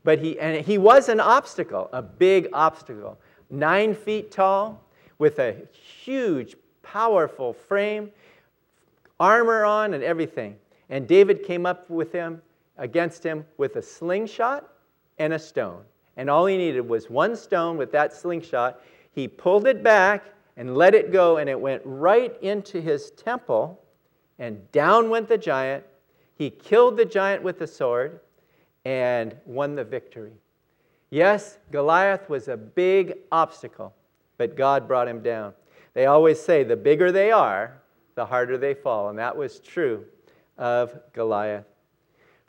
But 0.05 0.19
he, 0.19 0.39
and 0.39 0.65
he 0.65 0.77
was 0.77 1.09
an 1.09 1.19
obstacle, 1.19 1.89
a 1.91 2.01
big 2.01 2.47
obstacle. 2.53 3.19
Nine 3.49 3.93
feet 3.93 4.31
tall, 4.31 4.81
with 5.17 5.39
a 5.39 5.57
huge, 5.73 6.55
powerful 6.81 7.51
frame, 7.51 8.11
armor 9.19 9.65
on, 9.65 9.93
and 9.93 10.05
everything. 10.05 10.55
And 10.89 11.05
David 11.05 11.43
came 11.43 11.65
up 11.65 11.89
with 11.89 12.13
him, 12.13 12.41
against 12.77 13.25
him, 13.25 13.45
with 13.57 13.75
a 13.75 13.81
slingshot 13.81 14.69
and 15.19 15.33
a 15.33 15.39
stone. 15.39 15.81
And 16.15 16.29
all 16.29 16.45
he 16.45 16.55
needed 16.55 16.87
was 16.87 17.09
one 17.09 17.35
stone 17.35 17.75
with 17.75 17.91
that 17.91 18.13
slingshot. 18.13 18.79
He 19.11 19.27
pulled 19.27 19.67
it 19.67 19.83
back 19.83 20.23
and 20.57 20.75
let 20.75 20.95
it 20.95 21.11
go, 21.11 21.37
and 21.37 21.49
it 21.49 21.59
went 21.59 21.81
right 21.85 22.41
into 22.41 22.81
his 22.81 23.11
temple, 23.11 23.81
and 24.39 24.71
down 24.71 25.09
went 25.09 25.27
the 25.27 25.37
giant. 25.37 25.83
He 26.35 26.49
killed 26.49 26.97
the 26.97 27.05
giant 27.05 27.43
with 27.43 27.59
the 27.59 27.67
sword 27.67 28.19
and 28.85 29.35
won 29.45 29.75
the 29.75 29.83
victory. 29.83 30.33
Yes, 31.09 31.57
Goliath 31.71 32.29
was 32.29 32.47
a 32.47 32.57
big 32.57 33.17
obstacle, 33.31 33.93
but 34.37 34.55
God 34.55 34.87
brought 34.87 35.07
him 35.07 35.21
down. 35.21 35.53
They 35.93 36.07
always 36.07 36.39
say 36.39 36.63
the 36.63 36.75
bigger 36.75 37.11
they 37.11 37.31
are, 37.31 37.81
the 38.15 38.25
harder 38.25 38.57
they 38.57 38.73
fall, 38.73 39.09
and 39.09 39.19
that 39.19 39.35
was 39.35 39.59
true 39.59 40.05
of 40.57 40.97
Goliath. 41.13 41.65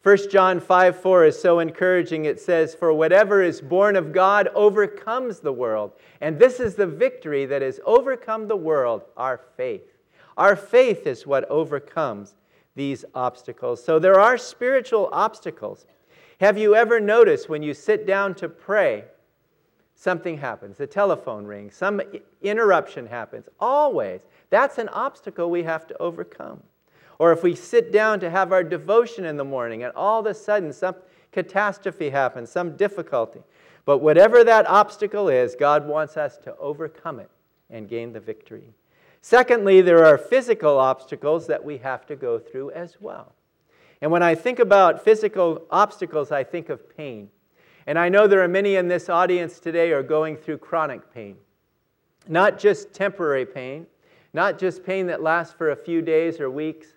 1 0.07 0.31
John 0.31 0.61
5 0.61 1.01
4 1.01 1.25
is 1.25 1.37
so 1.37 1.59
encouraging. 1.59 2.27
It 2.27 2.39
says, 2.41 2.77
For 2.77 2.93
whatever 2.93 3.43
is 3.43 3.61
born 3.61 3.97
of 3.97 4.13
God 4.13 4.49
overcomes 4.55 5.41
the 5.41 5.53
world. 5.53 5.95
And 6.21 6.39
this 6.39 6.61
is 6.61 6.77
the 6.77 6.87
victory 6.87 7.45
that 7.47 7.61
has 7.61 7.81
overcome 7.85 8.47
the 8.47 8.55
world, 8.55 9.03
our 9.17 9.41
faith. 9.57 9.83
Our 10.37 10.55
faith 10.55 11.09
is 11.09 11.27
what 11.27 11.43
overcomes 11.51 12.37
these 12.77 13.05
obstacles. 13.17 13.83
So 13.83 13.99
there 13.99 14.21
are 14.21 14.39
spiritual 14.39 15.09
obstacles. 15.11 15.87
Have 16.41 16.57
you 16.57 16.77
ever 16.77 17.01
noticed 17.01 17.49
when 17.49 17.65
you 17.65 17.75
sit 17.75 18.07
down 18.07 18.37
to 18.37 18.49
pray, 18.49 19.07
something 19.97 20.39
happens? 20.39 20.79
The 20.79 20.87
telephone 20.87 21.45
rings, 21.45 21.75
some 21.75 22.01
interruption 22.43 23.09
happens. 23.09 23.49
Always. 23.59 24.21
That's 24.51 24.79
an 24.79 24.89
obstacle 24.91 25.51
we 25.51 25.65
have 25.65 25.85
to 25.89 25.99
overcome. 25.99 26.63
Or 27.19 27.33
if 27.33 27.43
we 27.43 27.55
sit 27.55 27.93
down 27.93 28.21
to 28.21 28.31
have 28.31 28.53
our 28.53 28.63
devotion 28.63 29.25
in 29.25 29.37
the 29.37 29.45
morning 29.45 29.83
and 29.83 29.93
all 29.95 30.21
of 30.21 30.27
a 30.27 30.35
sudden 30.35 30.73
some 30.73 30.97
catastrophe 31.33 32.11
happens, 32.11 32.51
some 32.51 32.77
difficulty. 32.77 33.41
But 33.85 33.99
whatever 33.99 34.43
that 34.45 34.67
obstacle 34.67 35.29
is, 35.29 35.55
God 35.55 35.87
wants 35.87 36.17
us 36.17 36.37
to 36.39 36.57
overcome 36.57 37.21
it 37.21 37.31
and 37.71 37.89
gain 37.89 38.13
the 38.13 38.21
victory. 38.21 38.75
Secondly, 39.23 39.81
there 39.81 40.05
are 40.05 40.19
physical 40.19 40.79
obstacles 40.79 41.47
that 41.47 41.65
we 41.65 41.79
have 41.79 42.07
to 42.07 42.17
go 42.17 42.39
through 42.39 42.71
as 42.73 42.97
well. 43.01 43.33
And 44.01 44.11
when 44.11 44.23
I 44.23 44.35
think 44.35 44.59
about 44.59 45.05
physical 45.05 45.63
obstacles, 45.71 46.31
I 46.31 46.45
think 46.45 46.69
of 46.69 46.97
pain. 46.97 47.31
And 47.87 47.99
I 47.99 48.09
know 48.09 48.27
there 48.27 48.43
are 48.43 48.49
many 48.49 48.77
in 48.77 48.89
this 48.89 49.09
audience 49.09 49.59
today 49.59 49.93
are 49.93 50.03
going 50.03 50.37
through 50.37 50.59
chronic 50.59 51.13
pain. 51.15 51.37
Not 52.29 52.59
just 52.59 52.93
temporary 52.93 53.47
pain, 53.47 53.87
not 54.33 54.59
just 54.59 54.85
pain 54.85 55.07
that 55.07 55.23
lasts 55.23 55.55
for 55.55 55.71
a 55.71 55.77
few 55.77 56.03
days 56.03 56.41
or 56.41 56.51
weeks, 56.51 56.89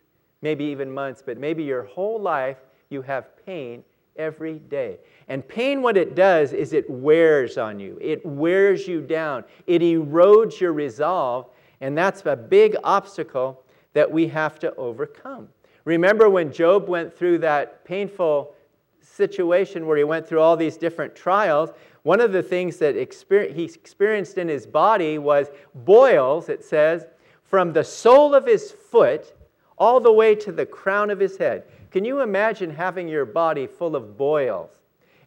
maybe 0.41 0.65
even 0.65 0.91
months, 0.91 1.21
but 1.25 1.37
maybe 1.37 1.63
your 1.63 1.83
whole 1.83 2.19
life 2.19 2.57
you 2.89 3.01
have 3.01 3.45
pain 3.45 3.83
every 4.15 4.59
day. 4.59 4.97
And 5.27 5.47
pain, 5.47 5.81
what 5.81 5.97
it 5.97 6.15
does 6.15 6.53
is 6.53 6.73
it 6.73 6.89
wears 6.89 7.57
on 7.57 7.79
you, 7.79 7.97
it 8.01 8.25
wears 8.25 8.87
you 8.87 9.01
down, 9.01 9.43
it 9.67 9.81
erodes 9.81 10.59
your 10.59 10.73
resolve, 10.73 11.47
and 11.81 11.97
that's 11.97 12.25
a 12.25 12.35
big 12.35 12.75
obstacle 12.83 13.63
that 13.93 14.11
we 14.11 14.27
have 14.27 14.59
to 14.59 14.75
overcome. 14.75 15.47
Remember 15.85 16.29
when 16.29 16.51
Job 16.51 16.87
went 16.87 17.15
through 17.15 17.39
that 17.39 17.85
painful 17.85 18.53
situation 19.01 19.87
where 19.87 19.97
he 19.97 20.03
went 20.03 20.27
through 20.27 20.41
all 20.41 20.57
these 20.57 20.77
different 20.77 21.15
trials? 21.15 21.71
One 22.03 22.21
of 22.21 22.31
the 22.31 22.43
things 22.43 22.77
that 22.77 22.95
he 22.95 23.63
experienced 23.63 24.37
in 24.37 24.47
his 24.47 24.67
body 24.67 25.17
was 25.17 25.47
boils, 25.73 26.49
it 26.49 26.63
says, 26.63 27.05
from 27.43 27.73
the 27.73 27.83
sole 27.83 28.35
of 28.35 28.45
his 28.45 28.71
foot 28.71 29.33
all 29.79 29.99
the 29.99 30.11
way 30.11 30.35
to 30.35 30.51
the 30.51 30.65
crown 30.65 31.09
of 31.09 31.19
his 31.19 31.37
head. 31.37 31.63
Can 31.91 32.05
you 32.05 32.21
imagine 32.21 32.69
having 32.69 33.07
your 33.07 33.25
body 33.25 33.65
full 33.65 33.95
of 33.95 34.17
boils? 34.17 34.69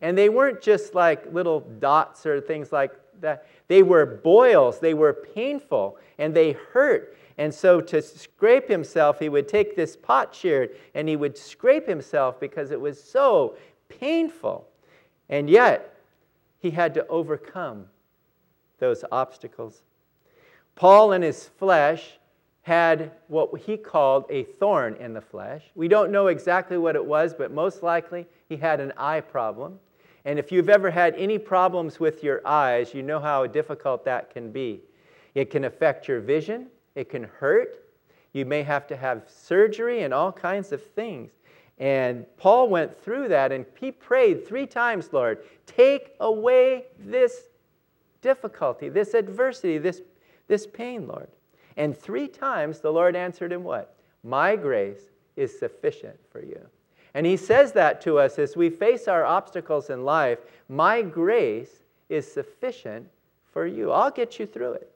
And 0.00 0.16
they 0.16 0.28
weren't 0.28 0.60
just 0.60 0.94
like 0.94 1.32
little 1.32 1.60
dots 1.60 2.26
or 2.26 2.40
things 2.40 2.72
like 2.72 2.92
that. 3.20 3.46
They 3.68 3.82
were 3.82 4.04
boils, 4.04 4.78
they 4.78 4.94
were 4.94 5.12
painful, 5.12 5.96
and 6.18 6.34
they 6.34 6.52
hurt. 6.52 7.16
And 7.38 7.54
so 7.54 7.80
to 7.80 8.02
scrape 8.02 8.68
himself, 8.68 9.18
he 9.18 9.28
would 9.28 9.48
take 9.48 9.74
this 9.74 9.96
pot 9.96 10.32
potsherd 10.32 10.76
and 10.94 11.08
he 11.08 11.16
would 11.16 11.38
scrape 11.38 11.88
himself 11.88 12.38
because 12.38 12.70
it 12.70 12.80
was 12.80 13.02
so 13.02 13.56
painful. 13.88 14.68
And 15.28 15.48
yet, 15.48 15.96
he 16.58 16.70
had 16.70 16.94
to 16.94 17.06
overcome 17.08 17.86
those 18.78 19.04
obstacles. 19.10 19.82
Paul 20.74 21.12
in 21.12 21.22
his 21.22 21.48
flesh 21.48 22.18
had 22.62 23.10
what 23.26 23.50
he 23.60 23.76
called 23.76 24.24
a 24.30 24.44
thorn 24.44 24.94
in 24.96 25.12
the 25.12 25.20
flesh. 25.20 25.64
We 25.74 25.88
don't 25.88 26.12
know 26.12 26.28
exactly 26.28 26.78
what 26.78 26.94
it 26.94 27.04
was, 27.04 27.34
but 27.34 27.50
most 27.52 27.82
likely 27.82 28.26
he 28.48 28.56
had 28.56 28.80
an 28.80 28.92
eye 28.96 29.20
problem. 29.20 29.78
And 30.24 30.38
if 30.38 30.52
you've 30.52 30.68
ever 30.68 30.90
had 30.90 31.14
any 31.16 31.38
problems 31.38 31.98
with 31.98 32.22
your 32.22 32.40
eyes, 32.46 32.94
you 32.94 33.02
know 33.02 33.18
how 33.18 33.46
difficult 33.46 34.04
that 34.04 34.30
can 34.30 34.52
be. 34.52 34.80
It 35.34 35.50
can 35.50 35.64
affect 35.64 36.06
your 36.06 36.20
vision, 36.20 36.68
it 36.94 37.08
can 37.08 37.24
hurt. 37.24 37.78
You 38.32 38.46
may 38.46 38.62
have 38.62 38.86
to 38.86 38.96
have 38.96 39.24
surgery 39.26 40.04
and 40.04 40.14
all 40.14 40.32
kinds 40.32 40.72
of 40.72 40.82
things. 40.82 41.32
And 41.78 42.24
Paul 42.36 42.68
went 42.68 42.96
through 43.02 43.28
that 43.28 43.50
and 43.50 43.66
he 43.78 43.90
prayed 43.90 44.46
three 44.46 44.66
times, 44.66 45.12
Lord, 45.12 45.42
take 45.66 46.14
away 46.20 46.84
this 46.98 47.48
difficulty, 48.20 48.88
this 48.88 49.14
adversity, 49.14 49.78
this, 49.78 50.00
this 50.46 50.66
pain, 50.66 51.08
Lord. 51.08 51.28
And 51.76 51.96
three 51.96 52.28
times 52.28 52.80
the 52.80 52.92
Lord 52.92 53.16
answered 53.16 53.52
him 53.52 53.64
what? 53.64 53.94
My 54.22 54.56
grace 54.56 55.10
is 55.36 55.58
sufficient 55.58 56.18
for 56.30 56.42
you. 56.42 56.60
And 57.14 57.26
he 57.26 57.36
says 57.36 57.72
that 57.72 58.00
to 58.02 58.18
us 58.18 58.38
as 58.38 58.56
we 58.56 58.70
face 58.70 59.08
our 59.08 59.24
obstacles 59.24 59.90
in 59.90 60.04
life. 60.04 60.38
My 60.68 61.02
grace 61.02 61.82
is 62.08 62.30
sufficient 62.30 63.08
for 63.52 63.66
you. 63.66 63.90
I'll 63.90 64.10
get 64.10 64.38
you 64.38 64.46
through 64.46 64.74
it. 64.74 64.90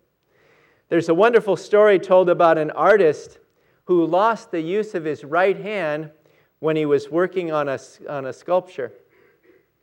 There's 0.88 1.08
a 1.08 1.14
wonderful 1.14 1.56
story 1.56 1.98
told 1.98 2.30
about 2.30 2.58
an 2.58 2.70
artist 2.70 3.38
who 3.84 4.06
lost 4.06 4.50
the 4.50 4.60
use 4.60 4.94
of 4.94 5.04
his 5.04 5.24
right 5.24 5.58
hand 5.58 6.10
when 6.60 6.76
he 6.76 6.86
was 6.86 7.10
working 7.10 7.52
on 7.52 7.68
a, 7.68 7.78
on 8.08 8.26
a 8.26 8.32
sculpture. 8.32 8.92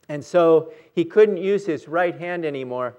And 0.10 0.24
so 0.24 0.74
he 0.94 1.06
couldn't 1.06 1.38
use 1.38 1.66
his 1.66 1.88
right 1.88 2.18
hand 2.18 2.46
anymore. 2.46 2.96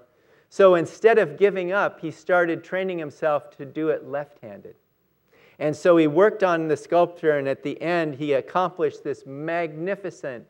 So 0.55 0.75
instead 0.75 1.17
of 1.17 1.35
giving 1.35 1.73
up, 1.73 1.99
he 1.99 2.11
started 2.11 2.63
training 2.63 2.97
himself 2.97 3.49
to 3.57 3.65
do 3.65 3.89
it 3.89 4.07
left 4.07 4.39
handed. 4.41 4.75
And 5.59 5.75
so 5.75 5.97
he 5.97 6.07
worked 6.07 6.45
on 6.45 6.69
the 6.69 6.77
sculpture, 6.77 7.37
and 7.37 7.49
at 7.49 7.61
the 7.61 7.81
end, 7.81 8.15
he 8.15 8.31
accomplished 8.31 9.03
this 9.03 9.25
magnificent 9.25 10.45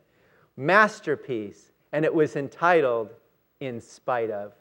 masterpiece, 0.56 1.72
and 1.90 2.04
it 2.04 2.14
was 2.14 2.36
entitled 2.36 3.14
In 3.58 3.80
Spite 3.80 4.30
of. 4.30 4.52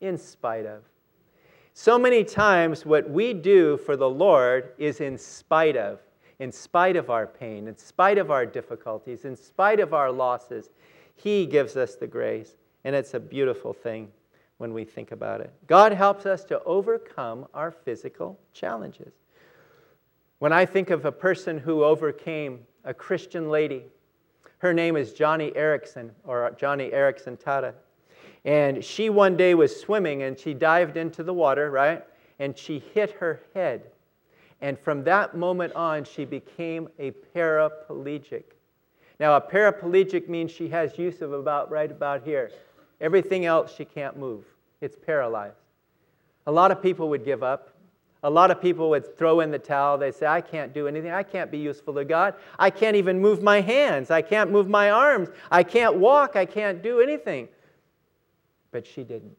In 0.00 0.16
Spite 0.16 0.66
of. 0.66 0.84
So 1.74 1.98
many 1.98 2.22
times, 2.22 2.86
what 2.86 3.10
we 3.10 3.34
do 3.34 3.76
for 3.76 3.96
the 3.96 4.08
Lord 4.08 4.70
is 4.78 5.00
in 5.00 5.18
spite 5.18 5.76
of, 5.76 5.98
in 6.38 6.52
spite 6.52 6.94
of 6.94 7.10
our 7.10 7.26
pain, 7.26 7.66
in 7.66 7.76
spite 7.76 8.18
of 8.18 8.30
our 8.30 8.46
difficulties, 8.46 9.24
in 9.24 9.34
spite 9.34 9.80
of 9.80 9.92
our 9.92 10.12
losses. 10.12 10.70
He 11.16 11.44
gives 11.44 11.76
us 11.76 11.96
the 11.96 12.06
grace, 12.06 12.54
and 12.84 12.94
it's 12.94 13.14
a 13.14 13.20
beautiful 13.20 13.72
thing 13.72 14.12
when 14.60 14.74
we 14.74 14.84
think 14.84 15.10
about 15.10 15.40
it. 15.40 15.50
God 15.66 15.90
helps 15.90 16.26
us 16.26 16.44
to 16.44 16.62
overcome 16.64 17.46
our 17.54 17.70
physical 17.70 18.38
challenges. 18.52 19.14
When 20.38 20.52
I 20.52 20.66
think 20.66 20.90
of 20.90 21.06
a 21.06 21.12
person 21.12 21.56
who 21.56 21.82
overcame 21.82 22.60
a 22.84 22.92
Christian 22.92 23.48
lady, 23.48 23.84
her 24.58 24.74
name 24.74 24.96
is 24.96 25.14
Joni 25.14 25.56
Eareckson, 25.56 26.10
or 26.24 26.54
Joni 26.60 26.92
Eareckson 26.92 27.40
Tada. 27.40 27.72
And 28.44 28.84
she 28.84 29.08
one 29.08 29.34
day 29.34 29.54
was 29.54 29.80
swimming 29.80 30.24
and 30.24 30.38
she 30.38 30.52
dived 30.52 30.98
into 30.98 31.22
the 31.22 31.32
water, 31.32 31.70
right? 31.70 32.04
And 32.38 32.56
she 32.56 32.80
hit 32.92 33.12
her 33.12 33.40
head. 33.54 33.84
And 34.60 34.78
from 34.78 35.04
that 35.04 35.34
moment 35.34 35.72
on, 35.72 36.04
she 36.04 36.26
became 36.26 36.90
a 36.98 37.12
paraplegic. 37.34 38.44
Now, 39.18 39.36
a 39.36 39.40
paraplegic 39.40 40.28
means 40.28 40.50
she 40.50 40.68
has 40.68 40.98
use 40.98 41.22
of 41.22 41.32
about 41.32 41.70
right 41.70 41.90
about 41.90 42.24
here. 42.24 42.50
Everything 43.00 43.46
else 43.46 43.74
she 43.74 43.84
can't 43.84 44.18
move. 44.18 44.44
It's 44.80 44.96
paralyzed. 44.96 45.56
A 46.46 46.52
lot 46.52 46.70
of 46.70 46.82
people 46.82 47.08
would 47.10 47.24
give 47.24 47.42
up. 47.42 47.74
A 48.22 48.28
lot 48.30 48.50
of 48.50 48.60
people 48.60 48.90
would 48.90 49.16
throw 49.16 49.40
in 49.40 49.50
the 49.50 49.58
towel. 49.58 49.96
They 49.96 50.12
say, 50.12 50.26
I 50.26 50.42
can't 50.42 50.74
do 50.74 50.86
anything. 50.86 51.10
I 51.10 51.22
can't 51.22 51.50
be 51.50 51.58
useful 51.58 51.94
to 51.94 52.04
God. 52.04 52.34
I 52.58 52.68
can't 52.68 52.96
even 52.96 53.18
move 53.18 53.42
my 53.42 53.62
hands. 53.62 54.10
I 54.10 54.20
can't 54.20 54.50
move 54.50 54.68
my 54.68 54.90
arms. 54.90 55.30
I 55.50 55.62
can't 55.62 55.96
walk. 55.96 56.36
I 56.36 56.44
can't 56.44 56.82
do 56.82 57.00
anything. 57.00 57.48
But 58.72 58.86
she 58.86 59.04
didn't. 59.04 59.36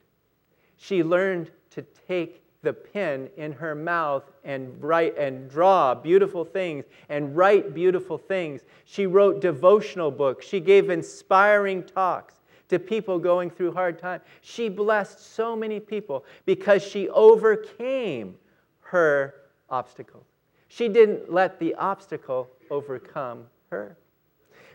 She 0.78 1.04
learned 1.04 1.52
to 1.72 1.84
take 2.08 2.42
the 2.64 2.74
pen 2.74 3.30
in 3.38 3.52
her 3.52 3.76
mouth 3.76 4.24
and 4.44 4.82
write 4.82 5.16
and 5.18 5.50
draw 5.50 5.94
beautiful 5.94 6.44
things 6.44 6.86
and 7.10 7.36
write 7.36 7.74
beautiful 7.74 8.18
things. 8.18 8.62
She 8.86 9.06
wrote 9.06 9.42
devotional 9.42 10.10
books. 10.10 10.48
She 10.48 10.60
gave 10.60 10.90
inspiring 10.90 11.84
talks 11.84 12.41
to 12.72 12.80
people 12.80 13.20
going 13.20 13.50
through 13.50 13.74
hard 13.74 14.00
times. 14.00 14.24
She 14.42 14.68
blessed 14.68 15.20
so 15.34 15.56
many 15.56 15.80
people 15.80 16.26
because 16.46 16.82
she 16.82 17.08
overcame 17.10 18.36
her 18.80 19.36
obstacles. 19.70 20.26
She 20.68 20.88
didn't 20.88 21.32
let 21.32 21.60
the 21.60 21.76
obstacle 21.76 22.50
overcome 22.70 23.46
her. 23.70 23.98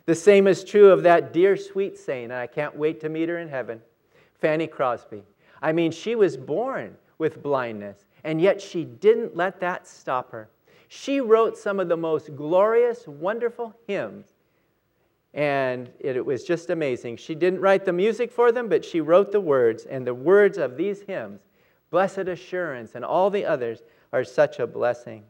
The 0.05 0.15
same 0.15 0.47
is 0.47 0.63
true 0.63 0.91
of 0.91 1.03
that 1.03 1.33
dear 1.33 1.57
sweet 1.57 1.99
saint, 1.99 2.31
and 2.31 2.41
I 2.41 2.47
can't 2.47 2.77
wait 2.77 3.01
to 3.01 3.09
meet 3.09 3.29
her 3.29 3.39
in 3.39 3.49
heaven, 3.49 3.81
Fanny 4.41 4.67
Crosby. 4.67 5.23
I 5.61 5.73
mean, 5.73 5.91
she 5.91 6.15
was 6.15 6.37
born 6.37 6.97
with 7.19 7.43
blindness, 7.43 8.05
and 8.25 8.41
yet 8.41 8.61
she 8.61 8.85
didn't 8.85 9.35
let 9.37 9.59
that 9.61 9.89
stop 9.89 10.31
her. 10.33 10.51
She 10.89 11.21
wrote 11.21 11.57
some 11.57 11.81
of 11.81 11.89
the 11.89 11.97
most 11.97 12.37
glorious, 12.37 13.09
wonderful 13.09 13.75
hymns, 13.87 14.36
and 15.35 15.91
it, 16.01 16.25
was 16.25 16.45
just 16.45 16.71
amazing. 16.71 17.17
She 17.17 17.35
didn't 17.35 17.61
write 17.61 17.85
the 17.85 17.93
music 17.93 18.33
for 18.33 18.53
them, 18.53 18.69
but 18.69 18.85
she 18.85 19.01
wrote 19.01 19.33
the 19.33 19.41
words, 19.41 19.85
and 19.85 20.07
the 20.07 20.15
words 20.15 20.59
of 20.59 20.77
these 20.77 21.03
hymns, 21.03 21.41
Blessed 21.91 22.19
Assurance, 22.19 22.95
and 22.95 23.05
all 23.05 23.31
the 23.31 23.45
others, 23.45 23.83
are 24.13 24.25
such 24.25 24.59
a 24.59 24.67
blessing. 24.67 25.25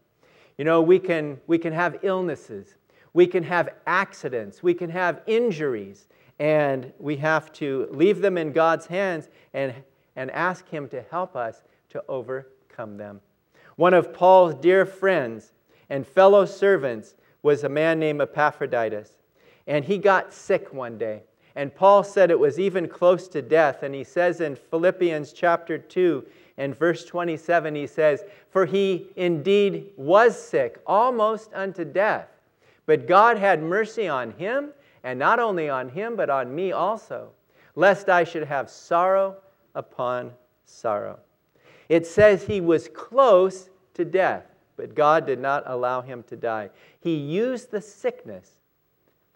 You 0.59 0.65
know, 0.65 0.81
we 0.81 0.99
can, 0.99 1.41
we 1.47 1.59
can 1.59 1.73
have 1.73 1.99
illnesses, 2.03 2.77
we 3.13 3.27
can 3.27 3.43
have 3.43 3.71
accidents, 3.87 4.63
we 4.63 4.75
can 4.75 4.91
have 4.91 5.23
injuries, 5.27 6.09
and 6.39 6.93
we 6.99 7.17
have 7.17 7.53
to 7.55 7.89
leave 7.91 8.21
them 8.21 8.39
in 8.39 8.53
God's 8.53 8.87
hands 8.87 9.29
and, 9.55 9.75
and 10.15 10.31
ask 10.31 10.69
Him 10.69 10.89
to 10.89 11.03
help 11.11 11.35
us 11.35 11.63
to 11.91 12.03
overcome 12.09 12.97
them. 12.97 13.21
One 13.77 13.95
of 13.95 14.13
Paul's 14.13 14.55
dear 14.55 14.87
friends 14.87 15.53
and 15.89 16.07
fellow 16.07 16.45
servants 16.47 17.15
was 17.43 17.65
a 17.65 17.69
man 17.69 17.99
named 17.99 18.21
Epaphroditus. 18.21 19.17
And 19.67 19.85
he 19.85 19.99
got 19.99 20.33
sick 20.33 20.73
one 20.73 20.99
day. 20.99 21.23
And 21.55 21.75
Paul 21.75 22.05
said 22.05 22.31
it 22.31 22.39
was 22.39 22.61
even 22.61 22.87
close 22.87 23.29
to 23.29 23.43
death. 23.43 23.83
And 23.83 23.95
he 23.95 24.05
says 24.05 24.41
in 24.41 24.57
Philippians 24.57 25.33
chapter 25.33 25.79
2 25.79 26.25
and 26.59 26.77
verse 26.77 27.05
27, 27.05 27.75
he 27.75 27.87
says, 27.87 28.25
For 28.51 28.67
he 28.67 29.09
indeed 29.17 29.91
was 29.97 30.41
sick, 30.41 30.81
almost 30.87 31.53
unto 31.55 31.85
death. 31.85 32.29
But 32.85 33.09
God 33.09 33.39
had 33.39 33.63
mercy 33.63 34.07
on 34.07 34.33
him, 34.33 34.71
and 35.03 35.19
not 35.19 35.39
only 35.39 35.69
on 35.69 35.89
him, 35.89 36.15
but 36.15 36.31
on 36.31 36.55
me 36.55 36.73
also, 36.73 37.31
lest 37.75 38.09
I 38.09 38.23
should 38.25 38.45
have 38.45 38.71
sorrow 38.71 39.37
upon 39.75 40.33
sorrow. 40.67 41.19
It 41.89 42.07
says 42.07 42.43
he 42.45 42.61
was 42.61 42.89
close 42.89 43.71
to 43.95 44.05
death, 44.05 44.45
but 44.77 44.95
God 44.95 45.27
did 45.27 45.41
not 45.41 45.65
allow 45.67 46.01
him 46.01 46.23
to 46.25 46.37
die. 46.37 46.71
He 47.01 47.15
used 47.17 47.71
the 47.71 47.81
sickness 47.81 48.56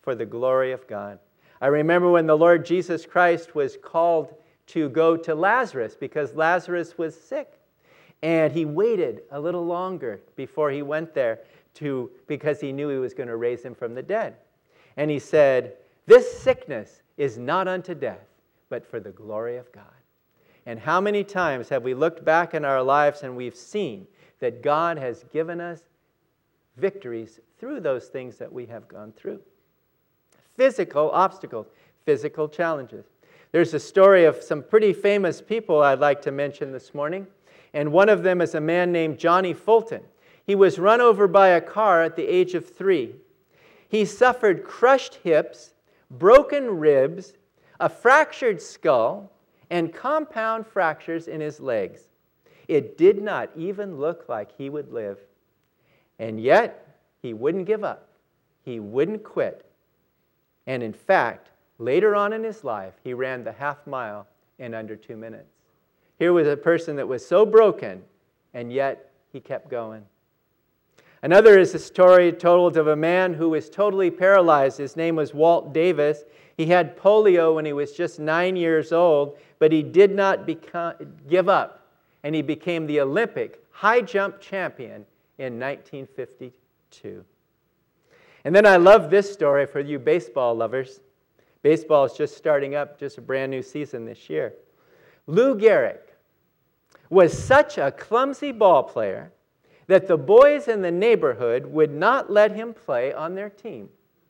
for 0.03 0.15
the 0.15 0.27
glory 0.27 0.73
of 0.73 0.87
God. 0.87 1.19
I 1.61 1.67
remember 1.67 2.11
when 2.11 2.27
the 2.27 2.37
Lord 2.37 2.65
Jesus 2.65 3.05
Christ 3.05 3.55
was 3.55 3.77
called 3.83 4.35
to 4.69 4.89
go 4.89 5.17
to 5.17 5.35
Lazarus 5.35 5.97
because 5.99 6.35
Lazarus 6.35 6.97
was 6.97 7.19
sick. 7.19 7.59
And 8.23 8.53
he 8.53 8.65
waited 8.65 9.23
a 9.31 9.41
little 9.41 9.65
longer 9.65 10.21
before 10.37 10.71
he 10.71 10.83
went 10.83 11.15
there 11.15 11.41
to, 11.75 12.11
because 12.27 12.61
he 12.61 12.73
knew 12.73 12.89
he 12.89 12.99
was 12.99 13.15
going 13.15 13.29
to 13.29 13.37
raise 13.37 13.63
him 13.63 13.75
from 13.75 13.95
the 13.95 14.03
dead. 14.03 14.37
And 14.97 15.11
he 15.11 15.19
said, 15.19 15.75
This 16.07 16.41
sickness 16.41 17.03
is 17.17 17.39
not 17.39 17.69
unto 17.69 17.95
death, 17.95 18.27
but 18.69 18.87
for 18.87 19.01
the 19.01 19.11
glory 19.11 19.57
of 19.57 19.71
God. 19.73 19.85
And 20.67 20.79
how 20.79 21.01
many 21.01 21.25
times 21.25 21.69
have 21.71 21.83
we 21.83 21.95
looked 21.95 22.25
back 22.25 22.55
in 22.55 22.65
our 22.65 22.83
lives 22.83 23.23
and 23.23 23.37
we've 23.37 23.57
seen 23.57 24.07
that 24.41 24.63
God 24.63 24.99
has 24.99 25.25
given 25.33 25.61
us 25.61 25.81
victories 26.77 27.41
through 27.59 27.81
those 27.81 28.09
things 28.09 28.37
that 28.37 28.53
we 28.53 28.67
have 28.67 28.87
gone 28.87 29.13
through? 29.13 29.41
Physical 30.61 31.11
obstacles, 31.13 31.69
physical 32.05 32.47
challenges. 32.47 33.07
There's 33.51 33.73
a 33.73 33.81
story 33.81 34.27
of 34.27 34.43
some 34.43 34.63
pretty 34.63 34.93
famous 34.93 35.41
people 35.41 35.83
I'd 35.83 36.01
like 36.01 36.21
to 36.21 36.31
mention 36.31 36.71
this 36.71 36.93
morning, 36.93 37.27
and 37.73 37.91
one 37.91 38.11
of 38.11 38.23
them 38.23 38.43
is 38.43 38.55
a 38.55 38.61
man 38.61 38.93
named 38.93 39.19
Johnny 39.19 39.55
Fulton. 39.55 40.03
He 40.45 40.55
was 40.55 40.79
run 40.79 41.01
over 41.01 41.27
by 41.27 41.49
a 41.49 41.63
car 41.63 42.03
at 42.03 42.15
the 42.15 42.27
age 42.27 42.55
of 42.55 42.69
three. 42.69 43.15
He 43.89 44.05
suffered 44.05 44.63
crushed 44.63 45.15
hips, 45.15 45.73
broken 46.11 46.79
ribs, 46.79 47.33
a 47.81 47.89
fractured 47.89 48.61
skull, 48.61 49.33
and 49.71 49.95
compound 49.95 50.67
fractures 50.67 51.27
in 51.27 51.41
his 51.41 51.59
legs. 51.59 52.03
It 52.69 52.99
did 52.99 53.23
not 53.23 53.49
even 53.57 53.97
look 53.97 54.29
like 54.29 54.55
he 54.59 54.69
would 54.69 54.93
live. 54.93 55.21
And 56.19 56.39
yet, 56.39 56.99
he 57.23 57.33
wouldn't 57.33 57.65
give 57.65 57.83
up. 57.83 58.11
He 58.63 58.79
wouldn't 58.79 59.25
quit. 59.25 59.65
And 60.67 60.83
in 60.83 60.93
fact, 60.93 61.49
later 61.79 62.15
on 62.15 62.33
in 62.33 62.45
his 62.45 62.65
life, 62.65 62.95
he 63.03 63.15
ran 63.15 63.45
the 63.45 63.53
half 63.53 63.87
mile 63.87 64.27
in 64.59 64.75
under 64.75 64.97
two 64.97 65.17
minutes. 65.17 65.55
Here 66.19 66.33
was 66.33 66.47
a 66.47 66.57
person 66.57 66.97
that 66.97 67.09
was 67.09 67.27
so 67.27 67.47
broken, 67.47 68.03
and 68.53 68.73
yet 68.73 69.11
he 69.33 69.41
kept 69.41 69.71
going. 69.71 70.05
Another 71.23 71.59
is 71.59 71.75
a 71.75 71.79
story 71.79 72.33
told 72.33 72.77
of 72.77 72.87
a 72.87 72.97
man 72.97 73.35
who 73.35 73.51
was 73.51 73.69
totally 73.69 74.11
paralyzed. 74.11 74.79
His 74.79 74.97
name 74.97 75.17
was 75.17 75.35
Walt 75.35 75.73
Davis. 75.73 76.25
He 76.57 76.67
had 76.67 76.97
polio 76.97 77.55
when 77.55 77.65
he 77.65 77.73
was 77.73 77.93
just 77.93 78.19
nine 78.19 78.57
years 78.57 78.93
old, 78.93 79.39
but 79.59 79.73
he 79.73 79.83
did 79.83 80.15
not 80.15 80.47
become, 80.47 80.95
give 81.29 81.49
up, 81.49 81.87
and 82.23 82.35
he 82.35 82.43
became 82.43 82.87
the 82.87 83.01
Olympic 83.01 83.63
high 83.71 84.01
jump 84.01 84.41
champion 84.41 85.07
in 85.39 85.59
1952. 85.59 87.25
And 88.45 88.55
then 88.55 88.67
I 88.67 88.77
love 88.77 89.11
this 89.11 89.31
story 89.33 89.67
for 89.67 89.81
you 89.81 89.99
baseball 89.99 90.55
lovers. 90.55 91.01
Baseball 91.63 92.05
is 92.05 92.15
just 92.15 92.37
starting 92.37 92.75
up, 92.75 92.99
just 92.99 93.19
a 93.19 93.21
brand 93.21 93.51
new 93.51 93.63
season 93.63 94.07
this 94.07 94.31
year. 94.31 94.55
Lou 95.27 95.55
Gehrig 95.55 95.99
was 97.11 97.37
such 97.37 97.77
a 97.77 97.91
clumsy 97.91 98.53
ball 98.53 98.83
player 98.83 99.33
that 99.89 100.07
the 100.07 100.17
boys 100.17 100.69
in 100.69 100.81
the 100.83 100.91
neighborhood 100.91 101.67
would 101.67 101.93
not 101.93 102.31
let 102.31 102.53
him 102.53 102.73
play 102.73 103.13
on 103.13 103.35
their 103.35 103.51
team. 103.51 103.89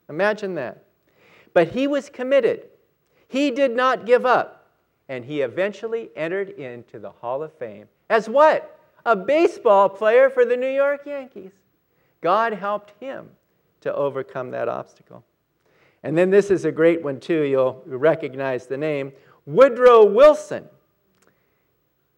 Imagine 0.09 0.55
that. 0.55 0.85
But 1.53 1.69
he 1.69 1.87
was 1.87 2.09
committed. 2.09 2.69
He 3.29 3.51
did 3.51 3.77
not 3.77 4.07
give 4.07 4.27
up. 4.27 4.57
And 5.09 5.25
he 5.25 5.43
eventually 5.43 6.11
entered 6.17 6.51
into 6.51 6.99
the 6.99 7.11
Hall 7.11 7.43
of 7.43 7.53
Fame 7.53 7.87
as 8.09 8.29
what? 8.29 8.79
A 9.05 9.17
baseball 9.17 9.89
player 9.89 10.31
for 10.31 10.45
the 10.45 10.57
New 10.57 10.69
York 10.69 11.07
Yankees. 11.07 11.53
God 12.21 12.53
helped 12.53 12.93
him 13.01 13.29
to 13.81 13.95
overcome 13.95 14.51
that 14.51 14.69
obstacle. 14.69 15.25
And 16.03 16.17
then 16.17 16.31
this 16.31 16.51
is 16.51 16.65
a 16.65 16.73
great 16.73 17.03
one, 17.03 17.21
too. 17.21 17.43
You'll 17.43 17.83
recognize 17.87 18.67
the 18.67 18.77
name 18.77 19.13
Woodrow 19.47 20.05
Wilson 20.05 20.69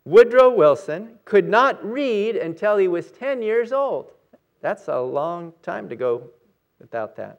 Woodrow 0.04 0.50
Wilson 0.50 1.18
could 1.24 1.48
not 1.48 1.84
read 1.84 2.34
until 2.36 2.76
he 2.76 2.88
was 2.88 3.12
10 3.12 3.40
years 3.40 3.72
old. 3.72 4.10
That's 4.60 4.88
a 4.88 5.00
long 5.00 5.52
time 5.62 5.88
to 5.88 5.96
go 5.96 6.28
without 6.80 7.16
that. 7.16 7.38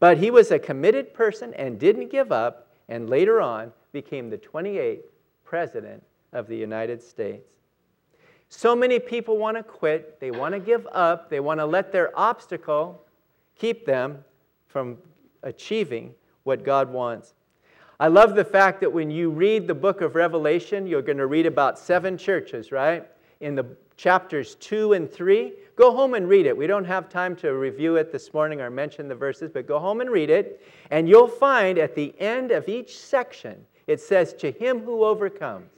But 0.00 0.16
he 0.16 0.30
was 0.30 0.50
a 0.50 0.58
committed 0.58 1.12
person 1.12 1.52
and 1.54 1.78
didn't 1.78 2.10
give 2.10 2.32
up, 2.32 2.68
and 2.88 3.10
later 3.10 3.40
on 3.40 3.72
became 3.92 4.30
the 4.30 4.38
28th 4.38 5.02
President 5.44 6.02
of 6.32 6.46
the 6.46 6.56
United 6.56 7.02
States. 7.02 7.48
So 8.48 8.74
many 8.74 8.98
people 8.98 9.36
want 9.36 9.58
to 9.58 9.62
quit, 9.62 10.18
they 10.20 10.30
want 10.30 10.54
to 10.54 10.60
give 10.60 10.86
up, 10.92 11.28
they 11.28 11.40
want 11.40 11.60
to 11.60 11.66
let 11.66 11.92
their 11.92 12.18
obstacle 12.18 13.02
keep 13.58 13.84
them 13.84 14.24
from 14.66 14.98
achieving 15.42 16.14
what 16.44 16.64
God 16.64 16.90
wants. 16.90 17.34
I 18.00 18.08
love 18.08 18.36
the 18.36 18.44
fact 18.44 18.80
that 18.80 18.92
when 18.92 19.10
you 19.10 19.30
read 19.30 19.66
the 19.66 19.74
book 19.74 20.00
of 20.00 20.14
Revelation, 20.14 20.86
you're 20.86 21.02
going 21.02 21.18
to 21.18 21.26
read 21.26 21.46
about 21.46 21.78
seven 21.78 22.16
churches, 22.16 22.70
right? 22.70 23.04
In 23.40 23.56
the 23.56 23.66
chapters 23.96 24.54
2 24.56 24.92
and 24.92 25.10
3. 25.10 25.52
Go 25.74 25.94
home 25.94 26.14
and 26.14 26.28
read 26.28 26.46
it. 26.46 26.56
We 26.56 26.68
don't 26.68 26.84
have 26.84 27.08
time 27.08 27.34
to 27.36 27.54
review 27.54 27.96
it 27.96 28.12
this 28.12 28.32
morning 28.32 28.60
or 28.60 28.70
mention 28.70 29.08
the 29.08 29.14
verses, 29.14 29.50
but 29.52 29.66
go 29.66 29.78
home 29.80 30.00
and 30.00 30.10
read 30.10 30.30
it. 30.30 30.64
And 30.90 31.08
you'll 31.08 31.28
find 31.28 31.76
at 31.78 31.96
the 31.96 32.14
end 32.20 32.52
of 32.52 32.68
each 32.68 32.96
section, 32.96 33.66
it 33.88 34.00
says, 34.00 34.32
To 34.34 34.52
him 34.52 34.80
who 34.80 35.04
overcomes. 35.04 35.72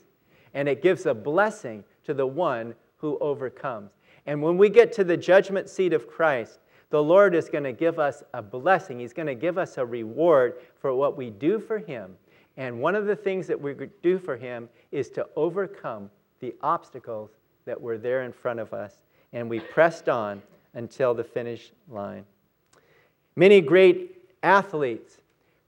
And 0.53 0.69
it 0.69 0.83
gives 0.83 1.07
a 1.07 1.15
blessing 1.15 1.85
to 2.05 2.13
the 2.13 2.27
one 2.27 2.75
who 2.99 3.19
overcomes. 3.21 3.93
And 4.27 4.43
when 4.43 4.59
we 4.59 4.69
get 4.69 4.93
to 4.95 5.05
the 5.05 5.17
judgment 5.17 5.71
seat 5.71 5.95
of 5.95 6.07
Christ, 6.07 6.61
the 6.91 7.03
Lord 7.03 7.35
is 7.35 7.49
going 7.49 7.65
to 7.65 7.73
give 7.73 7.99
us 7.99 8.23
a 8.35 8.43
blessing. 8.43 8.99
He's 8.99 9.13
going 9.13 9.27
to 9.27 9.35
give 9.35 9.59
us 9.59 9.79
a 9.79 9.87
reward 9.87 10.55
for 10.81 10.95
what 10.95 11.17
we 11.17 11.31
do 11.31 11.59
for 11.59 11.79
Him. 11.79 12.17
And 12.57 12.81
one 12.81 12.95
of 12.95 13.07
the 13.07 13.17
things 13.17 13.47
that 13.47 13.61
we 13.61 13.75
do 14.03 14.19
for 14.19 14.37
Him 14.37 14.69
is 14.91 15.09
to 15.11 15.27
overcome 15.37 16.11
the 16.41 16.55
obstacles 16.63 17.31
that 17.65 17.81
were 17.81 17.99
there 17.99 18.23
in 18.23 18.33
front 18.33 18.59
of 18.59 18.73
us. 18.73 19.03
And 19.33 19.49
we 19.49 19.61
pressed 19.61 20.09
on 20.09 20.43
until 20.75 21.15
the 21.15 21.25
finish 21.25 21.73
line. 21.89 22.25
Many 23.37 23.61
great 23.61 24.29
athletes 24.43 25.19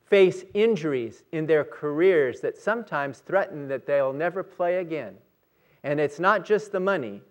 face 0.06 0.44
injuries 0.52 1.22
in 1.32 1.46
their 1.46 1.64
careers 1.64 2.40
that 2.40 2.58
sometimes 2.58 3.20
threaten 3.20 3.68
that 3.68 3.86
they'll 3.86 4.12
never 4.12 4.42
play 4.42 4.76
again. 4.76 5.14
And 5.84 5.98
it's 6.00 6.20
not 6.20 6.44
just 6.44 6.72
the 6.72 6.80
money 6.80 7.22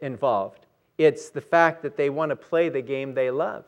involved, 0.00 0.65
it's 0.98 1.30
the 1.30 1.40
fact 1.40 1.82
that 1.82 1.96
they 1.96 2.10
want 2.10 2.30
to 2.30 2.36
play 2.36 2.68
the 2.68 2.82
game 2.82 3.14
they 3.14 3.30
love. 3.30 3.64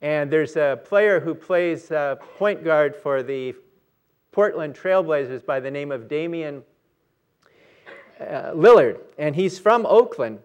And 0.00 0.30
there's 0.30 0.56
a 0.56 0.80
player 0.84 1.20
who 1.20 1.34
plays 1.34 1.90
uh, 1.90 2.16
point 2.38 2.64
guard 2.64 2.94
for 2.94 3.22
the 3.22 3.54
Portland 4.32 4.74
Trailblazers 4.74 5.44
by 5.44 5.58
the 5.60 5.70
name 5.70 5.90
of 5.90 6.08
Damian 6.08 6.62
uh, 8.20 8.52
Lillard, 8.52 9.00
and 9.18 9.34
he's 9.34 9.58
from 9.58 9.84
Oakland. 9.86 10.38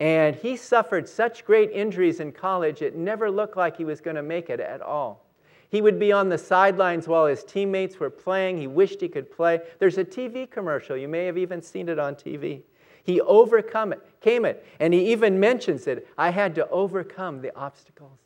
And 0.00 0.36
he 0.36 0.56
suffered 0.56 1.08
such 1.08 1.44
great 1.44 1.70
injuries 1.72 2.20
in 2.20 2.30
college, 2.32 2.82
it 2.82 2.96
never 2.96 3.30
looked 3.30 3.56
like 3.56 3.76
he 3.76 3.84
was 3.84 4.00
going 4.00 4.16
to 4.16 4.22
make 4.22 4.48
it 4.48 4.60
at 4.60 4.80
all. 4.80 5.24
He 5.70 5.82
would 5.82 5.98
be 5.98 6.12
on 6.12 6.28
the 6.28 6.38
sidelines 6.38 7.08
while 7.08 7.26
his 7.26 7.44
teammates 7.44 8.00
were 8.00 8.10
playing. 8.10 8.58
He 8.58 8.66
wished 8.66 9.00
he 9.00 9.08
could 9.08 9.30
play. 9.30 9.60
There's 9.78 9.98
a 9.98 10.04
TV 10.04 10.50
commercial. 10.50 10.96
You 10.96 11.08
may 11.08 11.26
have 11.26 11.36
even 11.36 11.60
seen 11.60 11.88
it 11.88 11.98
on 11.98 12.14
TV. 12.14 12.62
He 13.04 13.20
overcome 13.20 13.92
it, 13.92 14.00
came 14.20 14.44
it, 14.44 14.66
and 14.80 14.92
he 14.92 15.12
even 15.12 15.40
mentions 15.40 15.86
it. 15.86 16.06
I 16.16 16.30
had 16.30 16.54
to 16.56 16.68
overcome 16.68 17.40
the 17.40 17.54
obstacles. 17.56 18.18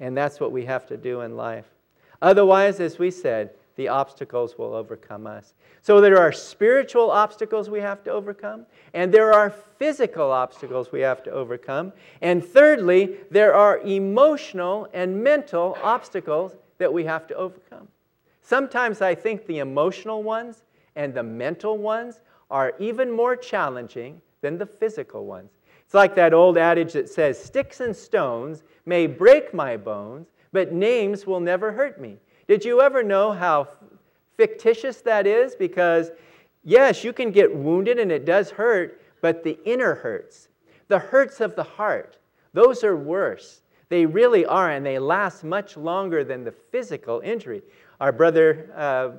And 0.00 0.16
that's 0.16 0.40
what 0.40 0.52
we 0.52 0.64
have 0.66 0.86
to 0.88 0.96
do 0.96 1.22
in 1.22 1.36
life. 1.36 1.66
Otherwise, 2.20 2.80
as 2.80 2.98
we 2.98 3.10
said, 3.10 3.50
the 3.76 3.88
obstacles 3.88 4.58
will 4.58 4.74
overcome 4.74 5.26
us. 5.26 5.54
So 5.82 6.00
there 6.00 6.18
are 6.18 6.32
spiritual 6.32 7.10
obstacles 7.12 7.70
we 7.70 7.80
have 7.80 8.02
to 8.04 8.10
overcome, 8.10 8.66
and 8.92 9.14
there 9.14 9.32
are 9.32 9.50
physical 9.50 10.32
obstacles 10.32 10.90
we 10.90 11.00
have 11.00 11.22
to 11.22 11.30
overcome. 11.30 11.92
And 12.20 12.44
thirdly, 12.44 13.18
there 13.30 13.54
are 13.54 13.78
emotional 13.78 14.88
and 14.92 15.22
mental 15.22 15.78
obstacles 15.82 16.56
that 16.78 16.92
we 16.92 17.04
have 17.04 17.28
to 17.28 17.34
overcome. 17.34 17.88
Sometimes 18.42 19.00
I 19.00 19.14
think 19.14 19.46
the 19.46 19.58
emotional 19.58 20.24
ones 20.24 20.64
and 20.96 21.14
the 21.14 21.22
mental 21.22 21.78
ones 21.78 22.20
are 22.50 22.74
even 22.78 23.10
more 23.10 23.36
challenging 23.36 24.20
than 24.40 24.58
the 24.58 24.66
physical 24.66 25.26
ones. 25.26 25.50
It's 25.84 25.94
like 25.94 26.14
that 26.16 26.34
old 26.34 26.58
adage 26.58 26.92
that 26.92 27.08
says, 27.08 27.42
Sticks 27.42 27.80
and 27.80 27.96
stones 27.96 28.62
may 28.86 29.06
break 29.06 29.54
my 29.54 29.76
bones, 29.76 30.28
but 30.52 30.72
names 30.72 31.26
will 31.26 31.40
never 31.40 31.72
hurt 31.72 32.00
me. 32.00 32.18
Did 32.46 32.64
you 32.64 32.80
ever 32.80 33.02
know 33.02 33.32
how 33.32 33.68
fictitious 34.36 35.00
that 35.02 35.26
is? 35.26 35.54
Because, 35.54 36.10
yes, 36.64 37.04
you 37.04 37.12
can 37.12 37.30
get 37.30 37.54
wounded 37.54 37.98
and 37.98 38.12
it 38.12 38.24
does 38.24 38.50
hurt, 38.50 39.00
but 39.20 39.42
the 39.42 39.58
inner 39.64 39.94
hurts, 39.94 40.48
the 40.88 40.98
hurts 40.98 41.40
of 41.40 41.56
the 41.56 41.62
heart, 41.62 42.18
those 42.52 42.84
are 42.84 42.96
worse. 42.96 43.62
They 43.88 44.04
really 44.04 44.44
are, 44.44 44.70
and 44.70 44.84
they 44.84 44.98
last 44.98 45.44
much 45.44 45.76
longer 45.76 46.24
than 46.24 46.44
the 46.44 46.52
physical 46.52 47.20
injury. 47.20 47.62
Our 48.00 48.12
brother 48.12 48.70
uh, 48.76 49.10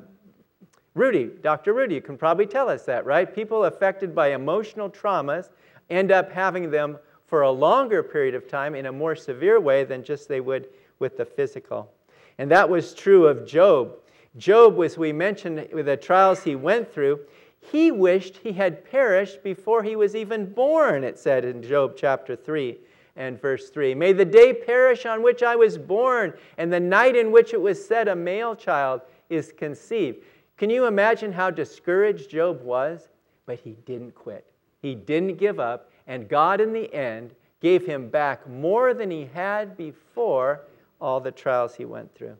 Rudy, 1.00 1.32
Dr. 1.42 1.72
Rudy, 1.72 1.96
you 1.96 2.02
can 2.02 2.18
probably 2.18 2.46
tell 2.46 2.68
us 2.68 2.84
that, 2.84 3.06
right? 3.06 3.34
People 3.34 3.64
affected 3.64 4.14
by 4.14 4.34
emotional 4.34 4.90
traumas 4.90 5.48
end 5.90 6.12
up 6.12 6.30
having 6.30 6.70
them 6.70 6.98
for 7.26 7.44
a 7.44 7.50
longer 7.50 8.04
period 8.04 8.36
of 8.36 8.50
time 8.50 8.76
in 8.76 8.88
a 8.88 8.92
more 8.92 9.16
severe 9.16 9.62
way 9.62 9.86
than 9.86 10.04
just 10.04 10.28
they 10.28 10.42
would 10.42 10.68
with 11.00 11.16
the 11.16 11.24
physical. 11.24 11.90
And 12.38 12.52
that 12.52 12.70
was 12.70 12.94
true 12.94 13.28
of 13.28 13.48
Job. 13.48 13.96
Job, 14.36 14.78
as 14.84 14.98
we 14.98 15.14
mentioned, 15.14 15.70
with 15.72 15.86
the 15.86 15.96
trials 15.96 16.44
he 16.44 16.58
went 16.58 16.94
through, 16.94 17.22
he 17.62 17.92
wished 17.92 18.36
he 18.36 18.52
had 18.52 18.84
perished 18.84 19.42
before 19.42 19.84
he 19.84 19.96
was 19.96 20.18
even 20.18 20.52
born, 20.52 21.06
it 21.06 21.18
said 21.18 21.46
in 21.46 21.64
Job 21.64 21.94
chapter 21.96 22.36
3 22.36 22.78
and 23.16 23.40
verse 23.40 23.70
3. 23.70 23.96
May 23.96 24.12
the 24.12 24.26
day 24.26 24.52
perish 24.52 25.06
on 25.06 25.24
which 25.24 25.44
I 25.44 25.56
was 25.56 25.78
born, 25.78 26.34
and 26.58 26.74
the 26.74 26.80
night 26.82 27.16
in 27.16 27.32
which 27.32 27.54
it 27.54 27.62
was 27.62 27.88
said 27.88 28.10
a 28.10 28.16
male 28.18 28.54
child 28.54 29.00
is 29.30 29.54
conceived. 29.56 30.26
Can 30.60 30.70
you 30.70 30.88
imagine 30.88 31.32
how 31.32 31.50
discouraged 31.52 32.32
Job 32.32 32.62
was? 32.62 33.08
But 33.46 33.60
he 33.60 33.78
didn't 33.86 34.14
quit. 34.14 34.46
He 34.82 34.94
didn't 34.94 35.38
give 35.38 35.58
up, 35.58 35.90
and 36.06 36.28
God, 36.28 36.60
in 36.60 36.74
the 36.74 36.94
end, 36.94 37.34
gave 37.62 37.86
him 37.86 38.10
back 38.10 38.48
more 38.48 38.94
than 38.94 39.10
he 39.10 39.30
had 39.34 39.78
before 39.78 40.66
all 41.00 41.22
the 41.22 41.32
trials 41.32 41.76
he 41.76 41.86
went 41.86 42.14
through. 42.14 42.36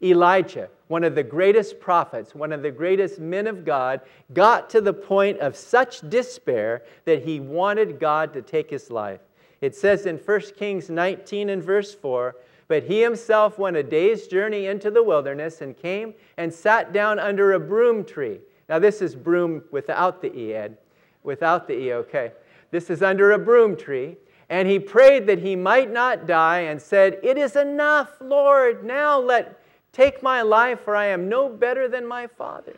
Elijah, 0.00 0.68
one 0.86 1.02
of 1.02 1.16
the 1.16 1.24
greatest 1.24 1.80
prophets, 1.80 2.32
one 2.32 2.52
of 2.52 2.62
the 2.62 2.70
greatest 2.70 3.18
men 3.18 3.48
of 3.48 3.64
God, 3.64 4.02
got 4.32 4.70
to 4.70 4.80
the 4.80 4.92
point 4.92 5.40
of 5.40 5.56
such 5.56 6.08
despair 6.08 6.84
that 7.06 7.24
he 7.24 7.40
wanted 7.40 7.98
God 7.98 8.32
to 8.34 8.42
take 8.42 8.70
his 8.70 8.88
life. 8.88 9.20
It 9.60 9.74
says 9.74 10.06
in 10.06 10.18
1 10.18 10.40
Kings 10.56 10.88
19 10.88 11.48
and 11.48 11.62
verse 11.62 11.92
4 11.92 12.36
But 12.68 12.84
he 12.84 13.00
himself 13.02 13.58
went 13.58 13.76
a 13.76 13.82
day's 13.82 14.26
journey 14.26 14.66
into 14.66 14.90
the 14.90 15.02
wilderness 15.02 15.62
and 15.62 15.76
came 15.76 16.14
and 16.36 16.52
sat 16.52 16.92
down 16.92 17.18
under 17.18 17.54
a 17.54 17.60
broom 17.60 18.04
tree. 18.04 18.40
Now, 18.68 18.78
this 18.78 19.00
is 19.00 19.16
broom 19.16 19.64
without 19.70 20.20
the 20.20 20.34
E, 20.38 20.54
Ed. 20.54 20.76
Without 21.22 21.66
the 21.66 21.74
E, 21.74 21.92
okay. 21.94 22.32
This 22.70 22.90
is 22.90 23.02
under 23.02 23.32
a 23.32 23.38
broom 23.38 23.74
tree. 23.74 24.16
And 24.50 24.68
he 24.68 24.78
prayed 24.78 25.26
that 25.26 25.38
he 25.38 25.56
might 25.56 25.90
not 25.90 26.26
die 26.26 26.60
and 26.60 26.80
said, 26.80 27.18
It 27.22 27.36
is 27.38 27.56
enough, 27.56 28.10
Lord. 28.20 28.84
Now 28.84 29.18
let 29.18 29.62
take 29.92 30.22
my 30.22 30.42
life, 30.42 30.80
for 30.80 30.94
I 30.94 31.06
am 31.06 31.28
no 31.28 31.48
better 31.48 31.88
than 31.88 32.06
my 32.06 32.26
father. 32.26 32.74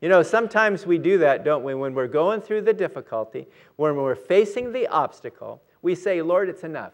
You 0.00 0.10
know, 0.10 0.22
sometimes 0.22 0.84
we 0.84 0.98
do 0.98 1.16
that, 1.18 1.44
don't 1.44 1.64
we? 1.64 1.74
When 1.74 1.94
we're 1.94 2.06
going 2.06 2.42
through 2.42 2.62
the 2.62 2.74
difficulty, 2.74 3.46
when 3.76 3.96
we're 3.96 4.14
facing 4.14 4.72
the 4.72 4.86
obstacle, 4.88 5.62
we 5.80 5.94
say, 5.94 6.20
Lord, 6.20 6.50
it's 6.50 6.64
enough. 6.64 6.92